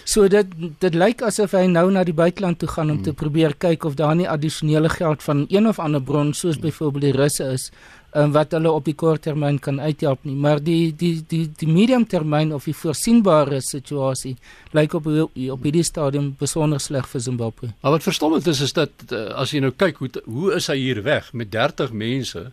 [0.08, 0.46] So dit
[0.80, 3.04] dit lyk asof hy nou na die buiteland toe gaan om hmm.
[3.04, 6.64] te probeer kyk of daar nie addisionele geld van een of ander bron soos hmm.
[6.64, 7.68] byvoorbeeld die Russe is
[8.16, 11.68] um, wat hulle op die kort termyn kan uithelp nie maar die die die die
[11.68, 14.36] medium termyn of die voorsienbare situasie
[14.76, 17.72] lyk op op hierdie stadium besonder sleg vir Zimbabwe.
[17.82, 20.78] Maar wat verstommend is is dat uh, as jy nou kyk hoe hoe is hy
[20.80, 22.48] hier weg met 30 mense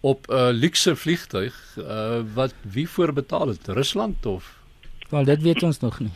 [0.00, 4.56] op 'n uh, luxe vliegtuig uh, wat wie voorbetaal het Rusland of
[5.08, 6.10] Wel dit weet ons nog nie.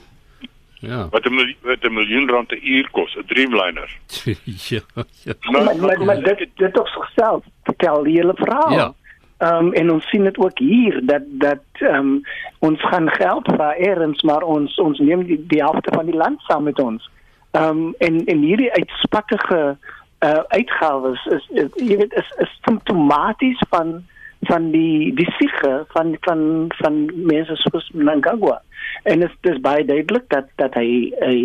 [0.74, 1.08] Ja.
[1.10, 3.98] Wat 'n wat 'n miljoen rand 'n uur kos, 'n Dreamliner.
[4.44, 4.80] ja.
[5.22, 5.32] ja.
[5.40, 8.72] Maar, maar, maar, maar dit dit tog self vertel die hele verhaal.
[8.72, 8.94] Ja.
[9.36, 12.22] Ehm um, en ons sien dit ook hier dat dat ehm um,
[12.58, 16.40] ons gaan geld vir eers maar ons ons neem die, die helfte van die land
[16.40, 17.10] saam met ons.
[17.50, 19.76] Ehm um, en en hierdie uitspattige
[20.20, 24.00] uh uitgawes is, is jy weet is is simptomaties van
[24.48, 26.40] van die die siege van van
[26.80, 28.60] van mense soos Mnangagwa.
[29.02, 31.36] En dit is, baie duidelik dat dat hy hy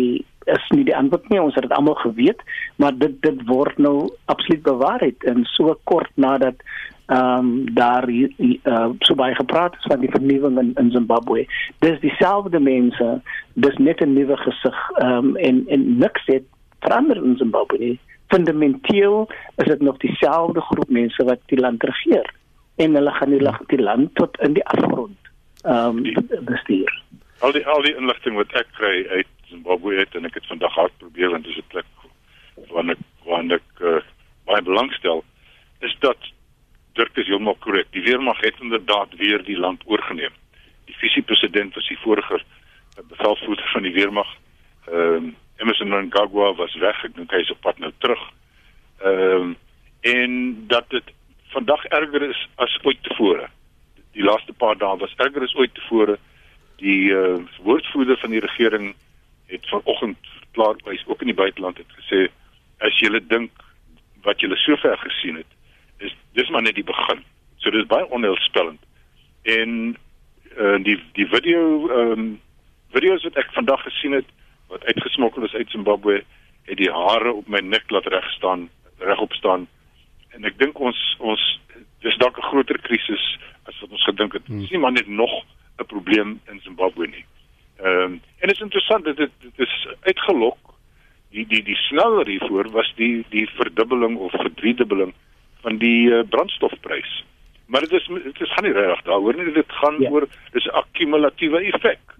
[0.46, 1.40] is nie die antwoord nie.
[1.42, 2.42] Ons het dit almal geweet
[2.76, 5.24] maar dit dit word nou absoluut bewaarheid.
[5.24, 6.60] En so kort nadat
[7.06, 11.46] ehm um, daar uh, so baie gepraat is van die vernuwing in, in Zimbabwe.
[11.78, 13.20] Dis dieselfde mense
[13.54, 16.44] dis net 'n nuwe gesig ehm um, en en niks het
[16.80, 22.30] verander in Zimbabwe nie fundamenteel is dit nog dieselfde groep mense wat die land regeer
[22.76, 25.16] en hulle gaan die, die land tot in die afgrond
[25.62, 27.02] ehm um, bestuur.
[27.38, 30.74] Al die al die inligting wat ek kry uit Zimbabwe het en ek het vandag
[30.74, 31.88] hard probeer want dit is 'n plek
[32.70, 34.00] waar ek waar ek uh,
[34.44, 35.24] baie belangstel
[35.80, 36.32] is dat
[36.96, 37.90] Dirk is heeltemal korrek.
[37.92, 40.32] Die weermag het inderdaad weer die land oorgeneem.
[40.88, 42.40] Die visiepresident was die vorige
[43.08, 44.30] bevelvoerder van die weermag.
[44.86, 47.04] Ehm um, Emerson Mnangagwa was weg.
[47.04, 48.22] Ek dink hy is op pad nou terug.
[49.04, 49.56] Ehm um,
[50.06, 50.32] en
[50.70, 51.08] dat dit
[51.50, 53.48] vandag erger is as ooit tevore.
[54.14, 56.18] Die laaste paar dae was erger as ooit tevore.
[56.78, 58.94] Die uh, woordvoerder van die regering
[59.50, 62.26] het vanoggend klaar wys ook in die buiteland het gesê
[62.86, 63.50] as jy dink
[64.22, 65.52] wat jy sover gesien het
[65.98, 67.22] is dis maar net die begin.
[67.58, 68.80] So dis baie onheilspellend.
[69.42, 69.96] En
[70.58, 72.26] uh, die die video ehm um,
[72.94, 74.28] video's wat ek vandag gesien het
[74.68, 76.24] wat uitgesmokkel is uit Zimbabwe
[76.66, 79.66] het die hare op my nek laat reg staan, regop staan.
[80.34, 81.42] En ek dink ons ons
[82.04, 84.46] dis dalk 'n groter krisis as wat ons gedink het.
[84.46, 84.60] Hmm.
[84.60, 85.44] Dis nie maar net nog
[85.78, 87.24] 'n probleem in Zimbabwe nie.
[87.76, 90.58] Ehm um, en dit is interessant dat dit, dit is uitgelok
[91.30, 95.14] die die die sneller hiervoor was die die verdubbeling of verdriedubbeling
[95.60, 97.24] van die uh, brandstofprys.
[97.66, 100.10] Maar dit is dit is gaan nie reg daaroor nie, dit gaan ja.
[100.10, 102.15] oor dis 'n akkumulatiewe effek.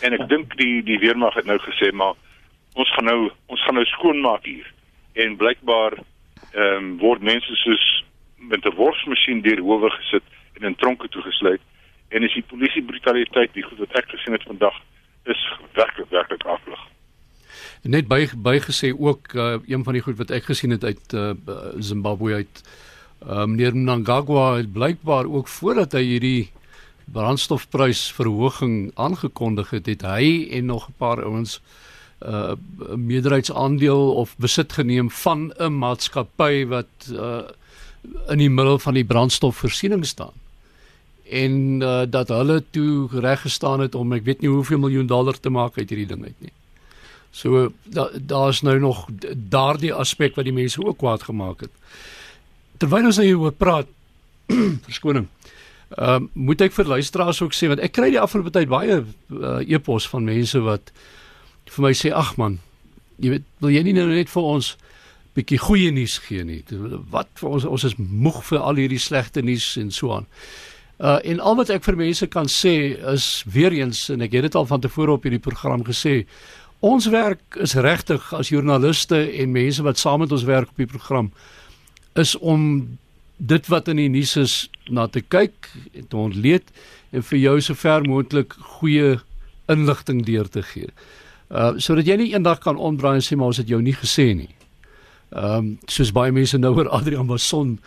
[0.00, 2.14] En ek dink die die weermag het nou gesê maar
[2.74, 4.66] ons gaan nou ons gaan nou skoonmaak hier.
[5.12, 5.98] En blykbaar
[6.52, 8.04] ehm um, word mense soos
[8.36, 10.22] met 'n worsmasjien deur howe gesit
[10.56, 11.60] en in tronke toegesluit
[12.08, 14.76] en is die polisie brutaliteit die goed wat ek gesien het vandag
[15.24, 15.42] is
[15.78, 16.80] werklik werklik aflig.
[17.82, 21.32] Net by bygesê ook uh, een van die goed wat ek gesien het uit uh,
[21.78, 22.62] Zimbabwe uit
[23.26, 26.50] uh, meneer Mnangagwa het blykbaar ook voordat hy hierdie
[27.12, 31.60] brandstofprysverhoging aangekondig het, het hy en nog 'n paar ouens
[32.20, 32.52] 'n uh,
[32.96, 37.38] meerderheidsaandeel of besit geneem van 'n maatskappy wat uh,
[38.28, 40.36] in die middel van die brandstofvoorsiening staan.
[41.30, 45.40] En uh, dat hulle toe reg gestaan het om ek weet nie hoeveel miljoen dollar
[45.40, 46.52] te maak uit hierdie ding uit nie.
[47.30, 47.72] So
[48.14, 51.70] daar's nou nog daardie aspek wat die mense ook kwaad gemaak het.
[52.76, 53.86] Terwyl ons hieroor praat,
[54.88, 55.28] verskoning.
[55.98, 59.00] Ehm uh, moet ek vir luisteraars ook sê want ek kry die afgelope tyd baie
[59.02, 60.92] uh, e-pos van mense wat
[61.70, 62.58] vir my sê ag man,
[63.18, 64.76] jy weet, wil jy nie nou net vir ons
[65.34, 66.60] bietjie goeie nuus gee nie?
[67.10, 70.26] Wat vir ons ons is moeg vir al hierdie slegte nuus en so aan.
[71.00, 74.46] Uh en al wat ek vir mense kan sê is weer eens en ek het
[74.46, 76.26] dit al van tevore op hierdie program gesê,
[76.80, 80.90] ons werk is regtig as joernaliste en mense wat saam met ons werk op die
[80.90, 81.32] program
[82.20, 82.98] is om
[83.40, 84.54] dit wat in die nuus is
[84.92, 86.68] na te kyk en te ontleed
[87.10, 89.18] en vir jou so ver moontlik goeie
[89.70, 90.90] inligting deur te gee.
[91.48, 94.30] Uh sodat jy nie eendag kan omdraai en sê maar ons het jou nie gesê
[94.36, 94.52] nie.
[95.30, 97.78] Ehm um, soos baie mense nou oor Adrian Mason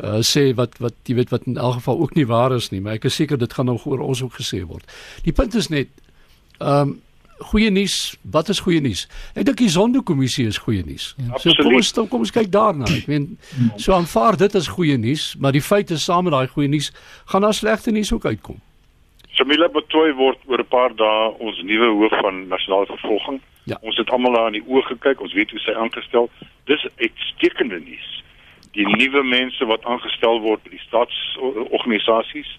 [0.00, 2.80] uh sê wat wat jy weet wat in elk geval ook nie waar is nie,
[2.80, 4.86] maar ek is seker dit gaan nog oor ons ook gesê word.
[5.26, 5.90] Die punt is net
[6.58, 7.00] ehm um,
[7.50, 9.06] goeie nuus, wat is goeie nuus?
[9.34, 11.12] Ek dink die sondekommissie is goeie nuus.
[11.18, 11.38] Ja.
[11.42, 12.88] So kom ons kom ons kyk daarna.
[12.90, 13.38] Ek meen
[13.76, 16.92] so aanvaar dit as goeie nuus, maar die feit is saam met daai goeie nuus
[17.32, 18.60] gaan daar slegte nuus ook uitkom.
[19.32, 23.40] Shamila Betoy word oor 'n paar dae ons nuwe hoof van nasionale vervolging.
[23.64, 23.78] Ja.
[23.80, 25.20] Ons het almal daar in die oë gekyk.
[25.20, 26.30] Ons weet hoe sy aangestel.
[26.64, 28.22] Dis uitstekende nuus.
[28.72, 32.58] Die nuwe mense wat aangestel word by die staatsorganisasies.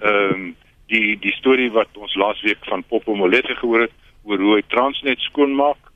[0.00, 0.56] Ehm um,
[0.90, 5.20] die die storie wat ons laasweek van Popo Molete gehoor het oor hoe hy Transnet
[5.20, 5.92] skoonmaak.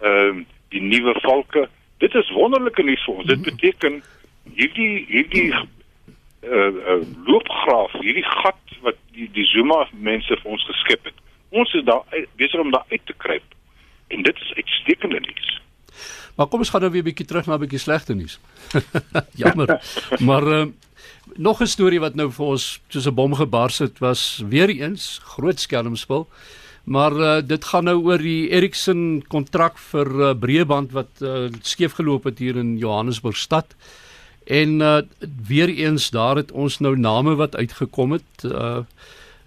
[0.00, 1.68] Ehm uh, die nuwe valke.
[1.98, 3.26] Dit is wonderlike nuus vir ons.
[3.26, 3.44] Dit mhm.
[3.50, 4.02] beteken
[4.54, 5.64] hierdie hierdie uh,
[6.44, 11.16] uh loopgraaf, hierdie gat wat die die Zuma mense vir ons geskep het.
[11.48, 12.04] Ons is daar
[12.36, 13.56] besig om daar uit te kruip.
[14.08, 15.48] En dit is uitstekende nuus.
[16.36, 18.38] Maar kom ons gaan nou weer 'n bietjie terug na 'n bietjie slegte nuus.
[19.42, 19.80] Jammer.
[20.28, 20.66] maar uh,
[21.36, 25.20] nog 'n storie wat nou vir ons soos 'n bom gebars het was weer eens
[25.24, 26.28] groot skelmspel.
[26.88, 31.98] Maar uh, dit gaan nou oor die Ericsson kontrak vir uh, breëband wat uh, skeef
[31.98, 33.74] geloop het hier in Johannesburg stad.
[34.48, 35.00] En uh,
[35.46, 38.86] weer eens daar het ons nou name wat uitgekom het uh,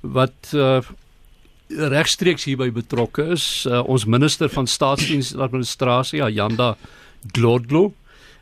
[0.02, 0.82] wat uh,
[1.70, 3.66] regstreeks hierby betrokke is.
[3.66, 6.76] Uh, ons minister van staatsdiens en administrasie, Ayanda
[7.34, 7.94] Glodlo,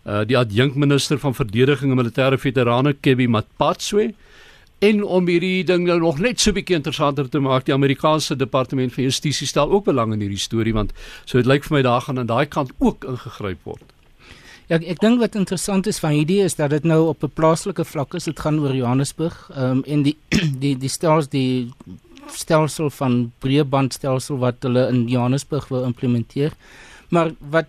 [0.03, 4.09] uh, die adjunkminister van verdediging en militêre veterane, Kebby Matpatswe,
[4.79, 8.35] En om hierdie ding nou nog net so 'n bietjie interessanter te maak, die Amerikaanse
[8.35, 10.91] Departement van Justisie stel ook belang in hierdie storie want
[11.25, 13.83] so dit lyk vir my daar gaan aan daai kant ook ingegryp word.
[14.69, 17.31] Ja, ek, ek dink wat interessant is van hierdie is dat dit nou op 'n
[17.33, 18.23] plaaslike vlak is.
[18.23, 19.49] Dit gaan oor Johannesburg.
[19.55, 20.17] Ehm um, en die
[20.63, 21.73] die die stelsel die
[22.31, 26.53] stelsel van breëbandstelsel wat hulle in Johannesburg wil implementeer.
[27.09, 27.67] Maar wat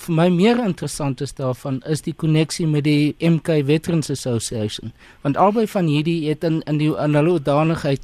[0.00, 5.36] vir my meer interessant is daarvan is die koneksie met die MK Veterans Association want
[5.36, 8.00] albei van hierdie het in in die in hulle danigheid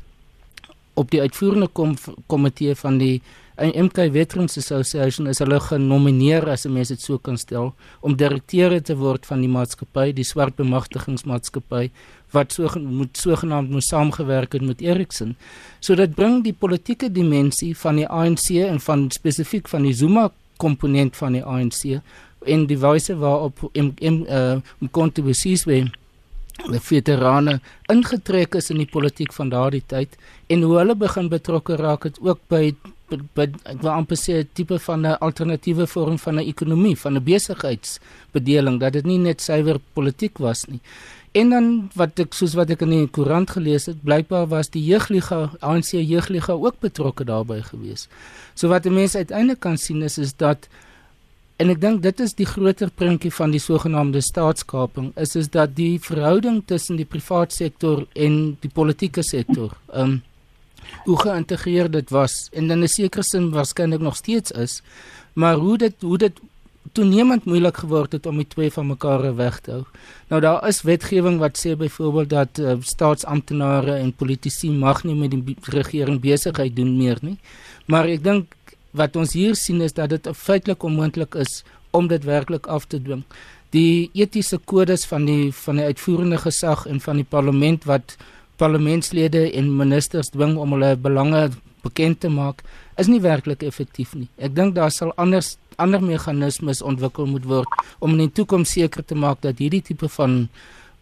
[0.96, 3.20] op die uitvoerende kom, komitee van die
[3.56, 8.80] MK Veterans Association is hulle genomineer as 'n mens dit so kan stel om direkteure
[8.82, 11.90] te word van die maatskappy die swart bemagtigingsmaatskappy
[12.32, 15.36] wat so moet sogenaamd moet saamgewerk het met Ericsson.
[15.80, 20.30] So dit bring die politieke dimensie van die ANC en van spesifiek van die Zuma
[20.56, 22.00] komponent van die ANC
[22.46, 25.86] en die wyse waarop in in uh Mkontibusiswe
[26.66, 27.60] die veterane
[27.92, 30.16] ingetrek is in die politiek van daardie tyd
[30.48, 32.74] en hoe hulle begin betrokke raak het ook by
[33.08, 37.16] by ek wil amper sê 'n tipe van 'n alternatiewe vorm van 'n ekonomie, van
[37.16, 40.80] 'n besigheidsbedeling dat dit nie net suiwer politiek was nie.
[41.36, 41.66] En dan
[41.98, 45.92] wat ek soos wat ek in die koerant gelees het, blykbaar was die jeugliga, ANC
[45.98, 48.06] jeugliga ook betrokke daarbey gewees.
[48.54, 50.68] So wat mense uiteindelik kan sien is is dat
[51.60, 55.76] en ek dink dit is die groter prentjie van die sogenaamde staatskaping is is dat
[55.76, 60.16] die verhouding tussen die private sektor en die politieke sektor, ehm um,
[61.06, 64.82] hoe geïntegreer dit was en dan 'n sekere sin waarskynlik nog steeds is,
[65.34, 66.40] maar hoe dit hoe dit
[66.92, 69.84] toenemend moeilik geword het om die twee van mekaar weg te hou.
[70.28, 75.30] Nou daar is wetgewing wat sê byvoorbeeld dat uh, staatsamptenare en politici mag nie met
[75.30, 77.36] die regering besigheid doen meer nie.
[77.86, 78.54] Maar ek dink
[78.96, 83.00] wat ons hier sien is dat dit feitelik onmoontlik is om dit werklik af te
[83.02, 83.24] dwing.
[83.74, 88.16] Die etiese kodes van die van die uitvoerende gesag en van die parlement wat
[88.56, 91.50] parlementslede en ministers dwing om hulle belange
[91.84, 92.62] bekend te maak,
[92.96, 94.28] is nie werklik effektief nie.
[94.40, 99.04] Ek dink daar sal anders ander meganismes ontwikkel moet word om in die toekoms seker
[99.04, 100.36] te maak dat hierdie tipe van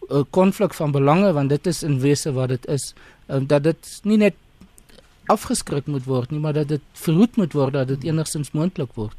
[0.09, 2.93] eh, konflik uh, van belange want dit is in wese wat dit is
[3.29, 4.35] uh, dat dit nie net
[5.31, 9.17] afgeskrik moet word nie maar dat dit verhoed moet word dat dit enigstens moontlik word.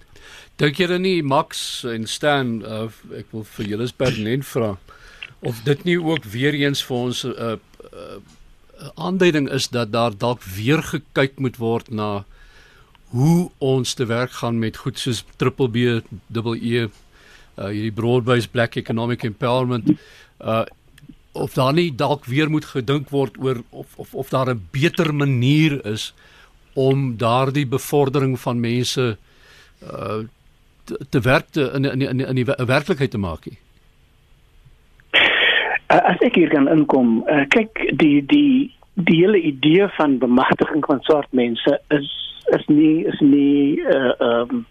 [0.57, 4.77] Dink dan nie Max en Stan uh, ek wil vir julle pertinent vra
[5.47, 7.57] of dit nie ook weer eens vir ons 'n uh,
[7.93, 8.19] uh,
[8.95, 12.25] aanduiding is dat daar dalk weer gekyk moet word na
[13.11, 16.87] hoe ons te werk gaan met goed soos triple B double E
[17.57, 19.89] uh hierdie broad-based black economic empowerment
[20.41, 20.65] uh
[21.37, 25.15] of daar nie dalk weer moet gedink word oor of of of daar 'n beter
[25.15, 26.15] manier is
[26.75, 29.17] om daardie bevordering van mense
[29.83, 30.25] uh
[30.85, 33.47] te, te werk te, in in in in die werklikheid te maak.
[35.87, 40.85] Uh, as ek hier kan inkom, uh, kyk die die die hele idee van bemagtiging
[40.85, 42.09] van swart mense is
[42.57, 44.65] is nie is nie uh um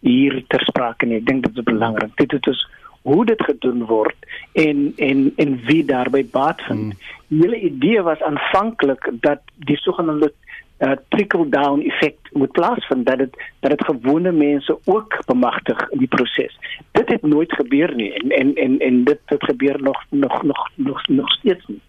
[0.00, 1.18] hier ter sprake nie.
[1.20, 2.14] Ek dink dit is belangrik.
[2.16, 2.62] Dit dit is
[3.02, 6.96] hoe dit gedoen word en en en wie daarbey baat vind.
[6.96, 7.14] Hmm.
[7.28, 10.32] Die hele idee was aanvanklik dat die sogenaamde
[10.78, 15.98] uh, trickle down effek moet plaasvind dat dit dat dit gewone mense ook bemagtig in
[15.98, 16.58] die proses.
[16.92, 20.70] Dit het nooit gebeur nie en en en en dit het gebeur nog nog nog
[20.74, 21.80] nog nog steeds nie.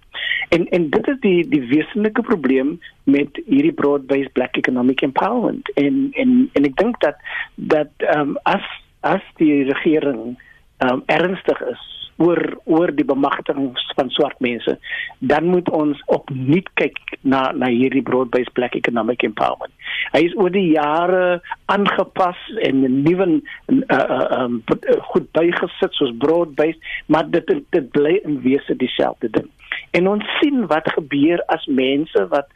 [0.50, 5.72] En en dit is die die wesenlike probleem met hierdie broad-based black economic empowerment.
[5.74, 7.16] En en en ek dink dat
[7.56, 8.66] dat ehm um, as
[9.00, 10.38] as die regering
[10.78, 14.78] ehm um, ernstig is oor oor die bemagtiging van swart mense,
[15.20, 19.74] dan moet ons opnuut kyk na na hierdie broad-based black economic empowerment.
[20.14, 21.42] Hy is oor die jare
[21.74, 24.64] aangepas en 'n nuwe uh, uh, um,
[25.12, 29.50] goed bygesit soos broad-based, maar dit dit bly in wese dieselfde ding.
[29.92, 32.50] En ons sien wat gebeur as mense wat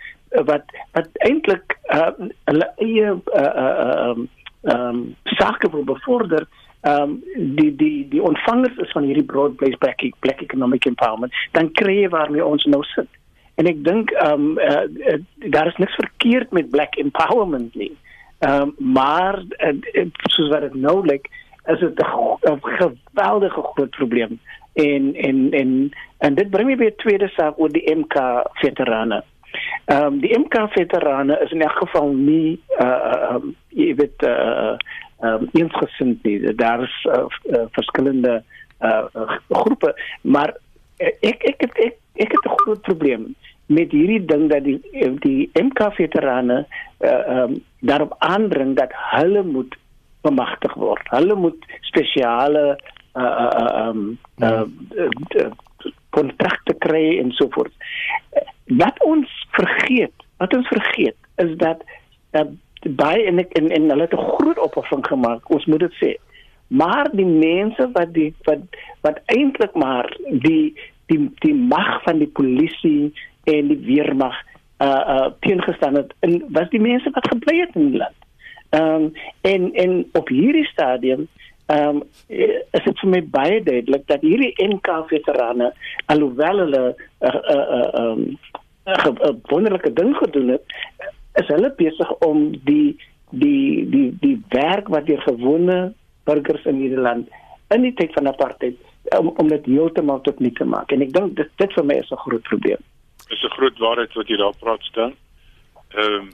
[0.47, 2.11] wat wat eintlik uh,
[2.45, 4.29] hulle eie uh, uh, um,
[4.61, 6.47] um, sake wil bevorder
[6.81, 7.23] ehm um,
[7.55, 12.01] die die die ontvangers is van hierdie broad based black, black economic empowerment dan kry
[12.01, 13.09] jy waarmee ons nou sit.
[13.61, 15.19] En ek dink ehm um, uh, uh,
[15.53, 17.93] daar is niks verkeerd met black empowerment nie.
[18.39, 21.29] Ehm um, maar uh, soos wat dit nou lyk
[21.69, 24.39] is dit 'n geweldige groot probleem.
[24.73, 28.15] En en en en dit bring my by 'n tweede saak oor die MK
[28.53, 29.23] veterane.
[29.85, 34.73] Ehm um, die MK veterane is in elk geval nie uh um, jy weet uh
[35.21, 36.53] um eensgesind nie.
[36.55, 38.43] Daar is uh, uh, verskillende
[38.81, 40.55] uh groepe, maar
[40.97, 44.81] ek ek ek ek, ek het 'n groot probleem met hierdie ding dat die
[45.21, 46.65] die MK veterane
[46.99, 49.77] uh um daarop aandring dat hulle moet
[50.21, 51.05] bemagtig word.
[51.09, 52.77] Hulle moet spesiale
[53.15, 54.17] uh uh um
[56.09, 57.73] kontrakte kry en so voort.
[58.65, 61.83] Wat ons vergeet, wat ons vergeet is dat
[62.31, 62.45] uh,
[62.89, 66.11] baie en ek en, en hulle het 'n groot opoffering gemaak, ons moet dit sê.
[66.67, 68.59] Maar die mense wat die wat
[69.01, 70.73] wat eintlik maar die
[71.05, 73.13] die die mag van die polisie
[73.43, 74.35] en die weermag
[74.81, 78.17] uh uh teengestaan het en was die mense wat gebly het in die land.
[78.69, 81.27] Ehm um, en en op hierdie stadium
[81.65, 82.03] ehm um,
[82.71, 85.73] is dit vir my baie duidelik dat hierdie NK veterane
[86.05, 88.37] alhoewel hulle uh, uh, uh, um,
[88.85, 90.63] 'n wonderlike ding gedoen het,
[91.39, 92.97] is hulle besig om die
[93.31, 95.93] die die die werk wat deur gewone
[96.27, 97.29] burgers in hierdie land
[97.71, 98.77] in die tyd van apartheid
[99.17, 100.91] om om dit heeltemal tot nik te maak.
[100.91, 102.81] En ek dink dit dit vir my is 'n groot probleem.
[103.29, 105.15] Dis 'n groot waarheid wat jy daar praat staan.
[105.95, 106.31] Ehm um,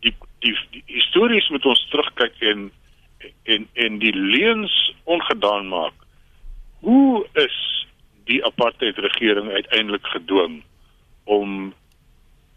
[0.00, 2.70] die die, die histories moet ons terugkyk en
[3.44, 5.94] en en die leuns ongedaan maak.
[6.80, 7.86] Hoe is
[8.24, 10.62] die apartheid regering uiteindelik gedwing
[11.24, 11.74] om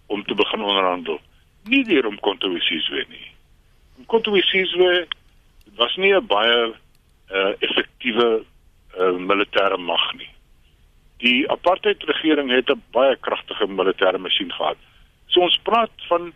[0.08, 1.20] om te begin onderhandel?
[1.66, 3.28] Nie deur om kontroversies wees nie.
[4.12, 5.08] Kontroversies wees
[5.76, 6.74] was nie 'n baie
[7.32, 8.44] uh, effektiewe
[8.98, 10.30] uh, militêre mag nie.
[11.18, 14.78] Die apartheid regering het 'n baie kragtige militêre masjien gehad.
[15.28, 16.34] So ons praat van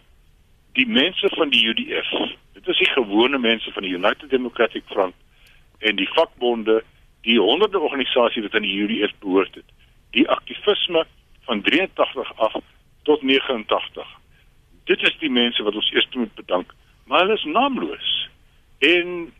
[0.74, 2.10] die mense van die UDF.
[2.54, 5.16] Dit is die gewone mense van die United Democratic Front
[5.80, 6.84] en die vakbonde,
[7.22, 9.70] die honderde organisasies wat aan die UDF behoort het.
[10.12, 11.06] Die aktivisme
[11.46, 12.56] van 83 af
[13.04, 14.08] tot 89.
[14.90, 16.74] Dit is die mense wat ons eers moet bedank,
[17.06, 18.14] maar hulle is naamloos.
[18.80, 19.34] En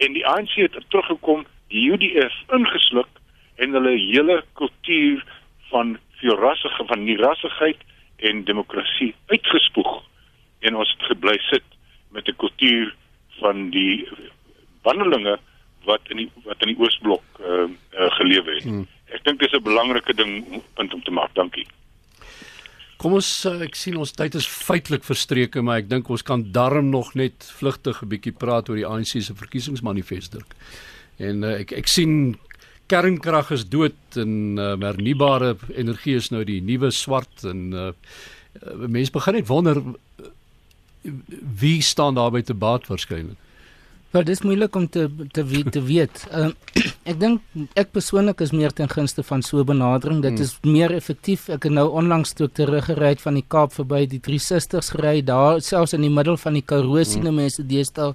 [0.00, 3.20] en die ANC het teruggekom, die UDF ingesluk
[3.60, 5.24] en hulle hele kultuur
[5.68, 7.82] van vierrassige van nierassigheid
[8.16, 9.92] en demokrasie uitgespoeg.
[10.64, 11.76] En ons het gebly sit
[12.08, 12.94] met 'n kultuur
[13.40, 14.08] van die
[14.82, 15.38] wandelinge
[15.84, 17.68] wat in die wat in die Oosblok uh,
[17.98, 18.64] uh, gelewe het.
[18.64, 18.86] Hmm.
[19.12, 21.34] Ek dink dis 'n belangrike ding punt om te maak.
[21.34, 21.66] Dankie.
[23.00, 26.42] Kom ons eh, ek sien ons tyd is feitelik verstreke, maar ek dink ons kan
[26.52, 30.52] darm nog net vlugtig 'n bietjie praat oor die ANC se verkiesingsmanifest druk.
[31.16, 32.36] En uh, ek ek sien
[32.92, 37.92] kernkrag is dood en uh, hernubare energie is nou die nuwe swart en uh,
[38.88, 39.80] mense begin net wonder
[41.60, 43.38] wie staan daar by te baat waarskynlik.
[44.10, 46.24] Wel dis moeilik om te te weet te weet.
[46.34, 46.50] Uh,
[47.10, 47.40] ek dink
[47.78, 50.22] ek persoonlik is meer ten gunste van so 'n benadering.
[50.22, 50.42] Dit hmm.
[50.42, 51.48] is meer effektief.
[51.48, 55.22] Ek het nou onlangs toe teruggery van die Kaap verby die 360s gery.
[55.22, 57.34] Daar selfs in die middel van die Karoo sien hmm.
[57.34, 58.14] mense deesdae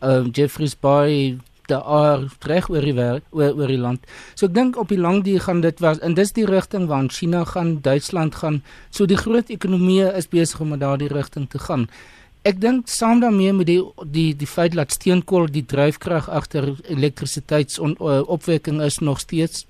[0.00, 1.36] uh Jeffreys Bay
[1.66, 4.04] daar reg oor die oor, oor die land.
[4.34, 7.12] So ek dink op die lang duur gaan dit was en dis die rigting waarna
[7.12, 8.62] China gaan, Duitsland gaan.
[8.90, 11.88] So die groot ekonomieë is besig om in daardie rigting te gaan.
[12.44, 13.80] Ek dink saam daarmee met die
[14.12, 19.64] die die feit dat steenkool die dryfkrag agter elektrisiteitsopwekking is nog steeds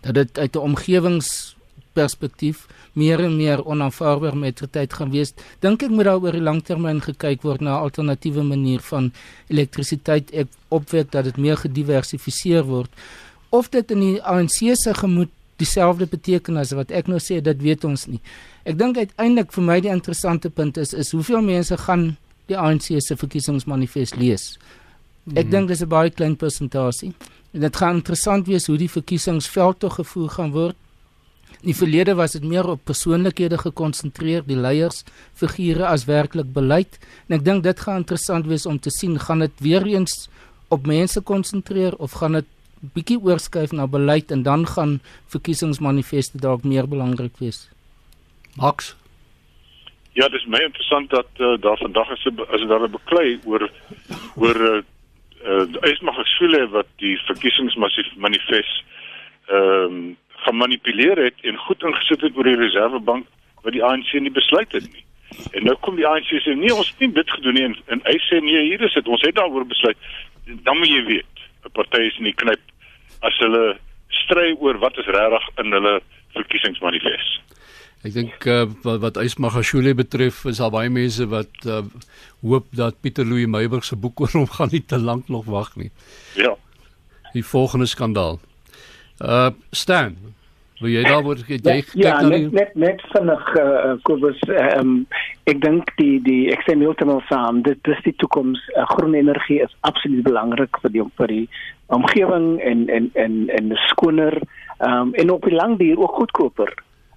[0.00, 5.34] dat dit uit 'n omgewingsperspektief meer en meer onaanvaarbaar met die tyd gaan wees.
[5.60, 9.12] Dink ek moet daar oor die langtermyn gekyk word na 'n alternatiewe manier van
[9.48, 12.90] elektrisiteit opwek dat dit meer gediversifiseer word.
[13.48, 17.62] Of dit in die ANC se gemoed dieselfde beteken as wat ek nou sê, dit
[17.62, 18.20] weet ons nie.
[18.64, 22.16] Ek dink uiteindelik vir my die interessante punt is is hoeveel mense gaan
[22.50, 24.56] die ANC se verkiesingsmanifest lees.
[25.34, 25.50] Ek mm.
[25.50, 27.12] dink dis 'n baie klein persentasie.
[27.52, 30.76] En dit gaan interessant wees hoe die verkiesingsveld tog gevoer gaan word.
[31.62, 35.04] In die verlede was dit meer op persoonlikhede gekonsentreer, die leiers,
[35.34, 36.98] figure as werklik beleid.
[37.28, 40.28] En ek dink dit gaan interessant wees om te sien gaan dit weer eens
[40.68, 42.46] op mense konsentreer of gaan dit
[42.80, 45.00] bietjie oorskuif na beleid en dan gaan
[45.32, 47.68] verkiesingsmanifeste dalk meer belangrik wees.
[48.56, 48.96] Max.
[50.12, 53.70] Ja, dit is baie interessant dat uh, daar vandag is as daar 'n beklei oor
[54.36, 54.82] oor uh
[55.44, 58.84] uh Esmag Sule wat die verkiesingsmanifest
[59.46, 60.16] ehm um,
[60.46, 63.26] gemanipuleer het en goed ingesit het oor die Reservebank
[63.62, 65.04] wat die ANC nie besluit het nie.
[65.52, 68.00] En nou kom die ANC sê nee, ons het nie dit gedoen nie en, en
[68.04, 69.08] hy sê nee, hier is dit.
[69.08, 69.96] Ons het daaroor besluit.
[70.44, 72.62] Dan moet jy weet 'n party is in die knyp
[73.26, 73.78] as hulle
[74.22, 75.98] stry oor wat is regtig in hulle
[76.36, 77.42] verkiesingsmanifest.
[78.06, 81.82] Ek dink uh, wat wat Ysmagashule betref is daar baie mense wat uh,
[82.44, 85.74] hoop dat Pieter Louw Meyburg se boek oor hom gaan nie te lank nog wag
[85.80, 85.90] nie.
[86.38, 86.54] Ja.
[87.32, 88.38] Die volgende skandaal.
[89.18, 90.16] Uh Stan,
[90.80, 94.42] Wil jy daaroor jy ja, kyk ja, na die net net vinnig uh, Kobus
[94.76, 95.06] um,
[95.48, 97.62] ek dink die die ek sê heeltemal saam.
[97.64, 98.60] Dit dis die toekoms.
[98.74, 101.46] Uh, groen energie is absoluut belangrik vir die vir die
[101.96, 104.36] omgewing en en en en skoner
[104.84, 106.74] um, en op die lang duur ook goedkoper.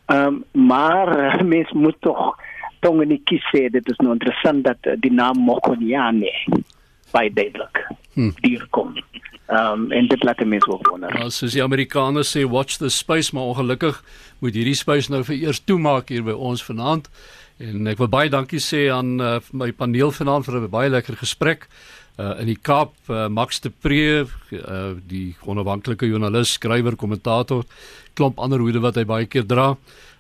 [0.08, 2.38] Um, maar uh, mens moet tog
[2.80, 6.32] tong in die kies sê dit is nou interessant dat die naam Mokonyane
[7.12, 7.84] by Deadlock
[8.20, 8.36] hmm.
[8.44, 8.96] hier kom.
[9.50, 11.16] Ehm um, en dit laat mense ook wonder.
[11.18, 14.04] Ja, soos die Amerikaners sê watch the space, maar ongelukkig
[14.40, 17.10] moet hierdie space nou vir eers toemaak hier by ons vanaand.
[17.60, 21.18] En ek wil baie dankie sê aan uh, my paneel vanaand vir 'n baie lekker
[21.18, 21.68] gesprek.
[22.20, 27.64] Uh, in die Kaap uh, Max de Pre, uh, die onafhanklike joernalis, skrywer, kommentator,
[28.14, 29.78] klomp ander hoede wat hy baie keer dra.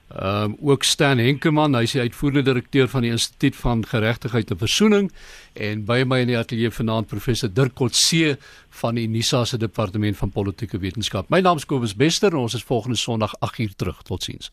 [0.10, 4.50] Ehm um, ook Stan Henkemann, hy is die uitvoerende direkteur van die Instituut van Geregtigheid
[4.52, 5.12] en Versoening
[5.54, 8.38] en by my in die ateljee vanaand professor Dirk Kotse
[8.82, 11.30] van die Unisa se departement van politieke wetenskap.
[11.30, 14.02] My naam is Kobus Bester en ons is volgende Sondag 8uur terug.
[14.02, 14.50] Totsiens.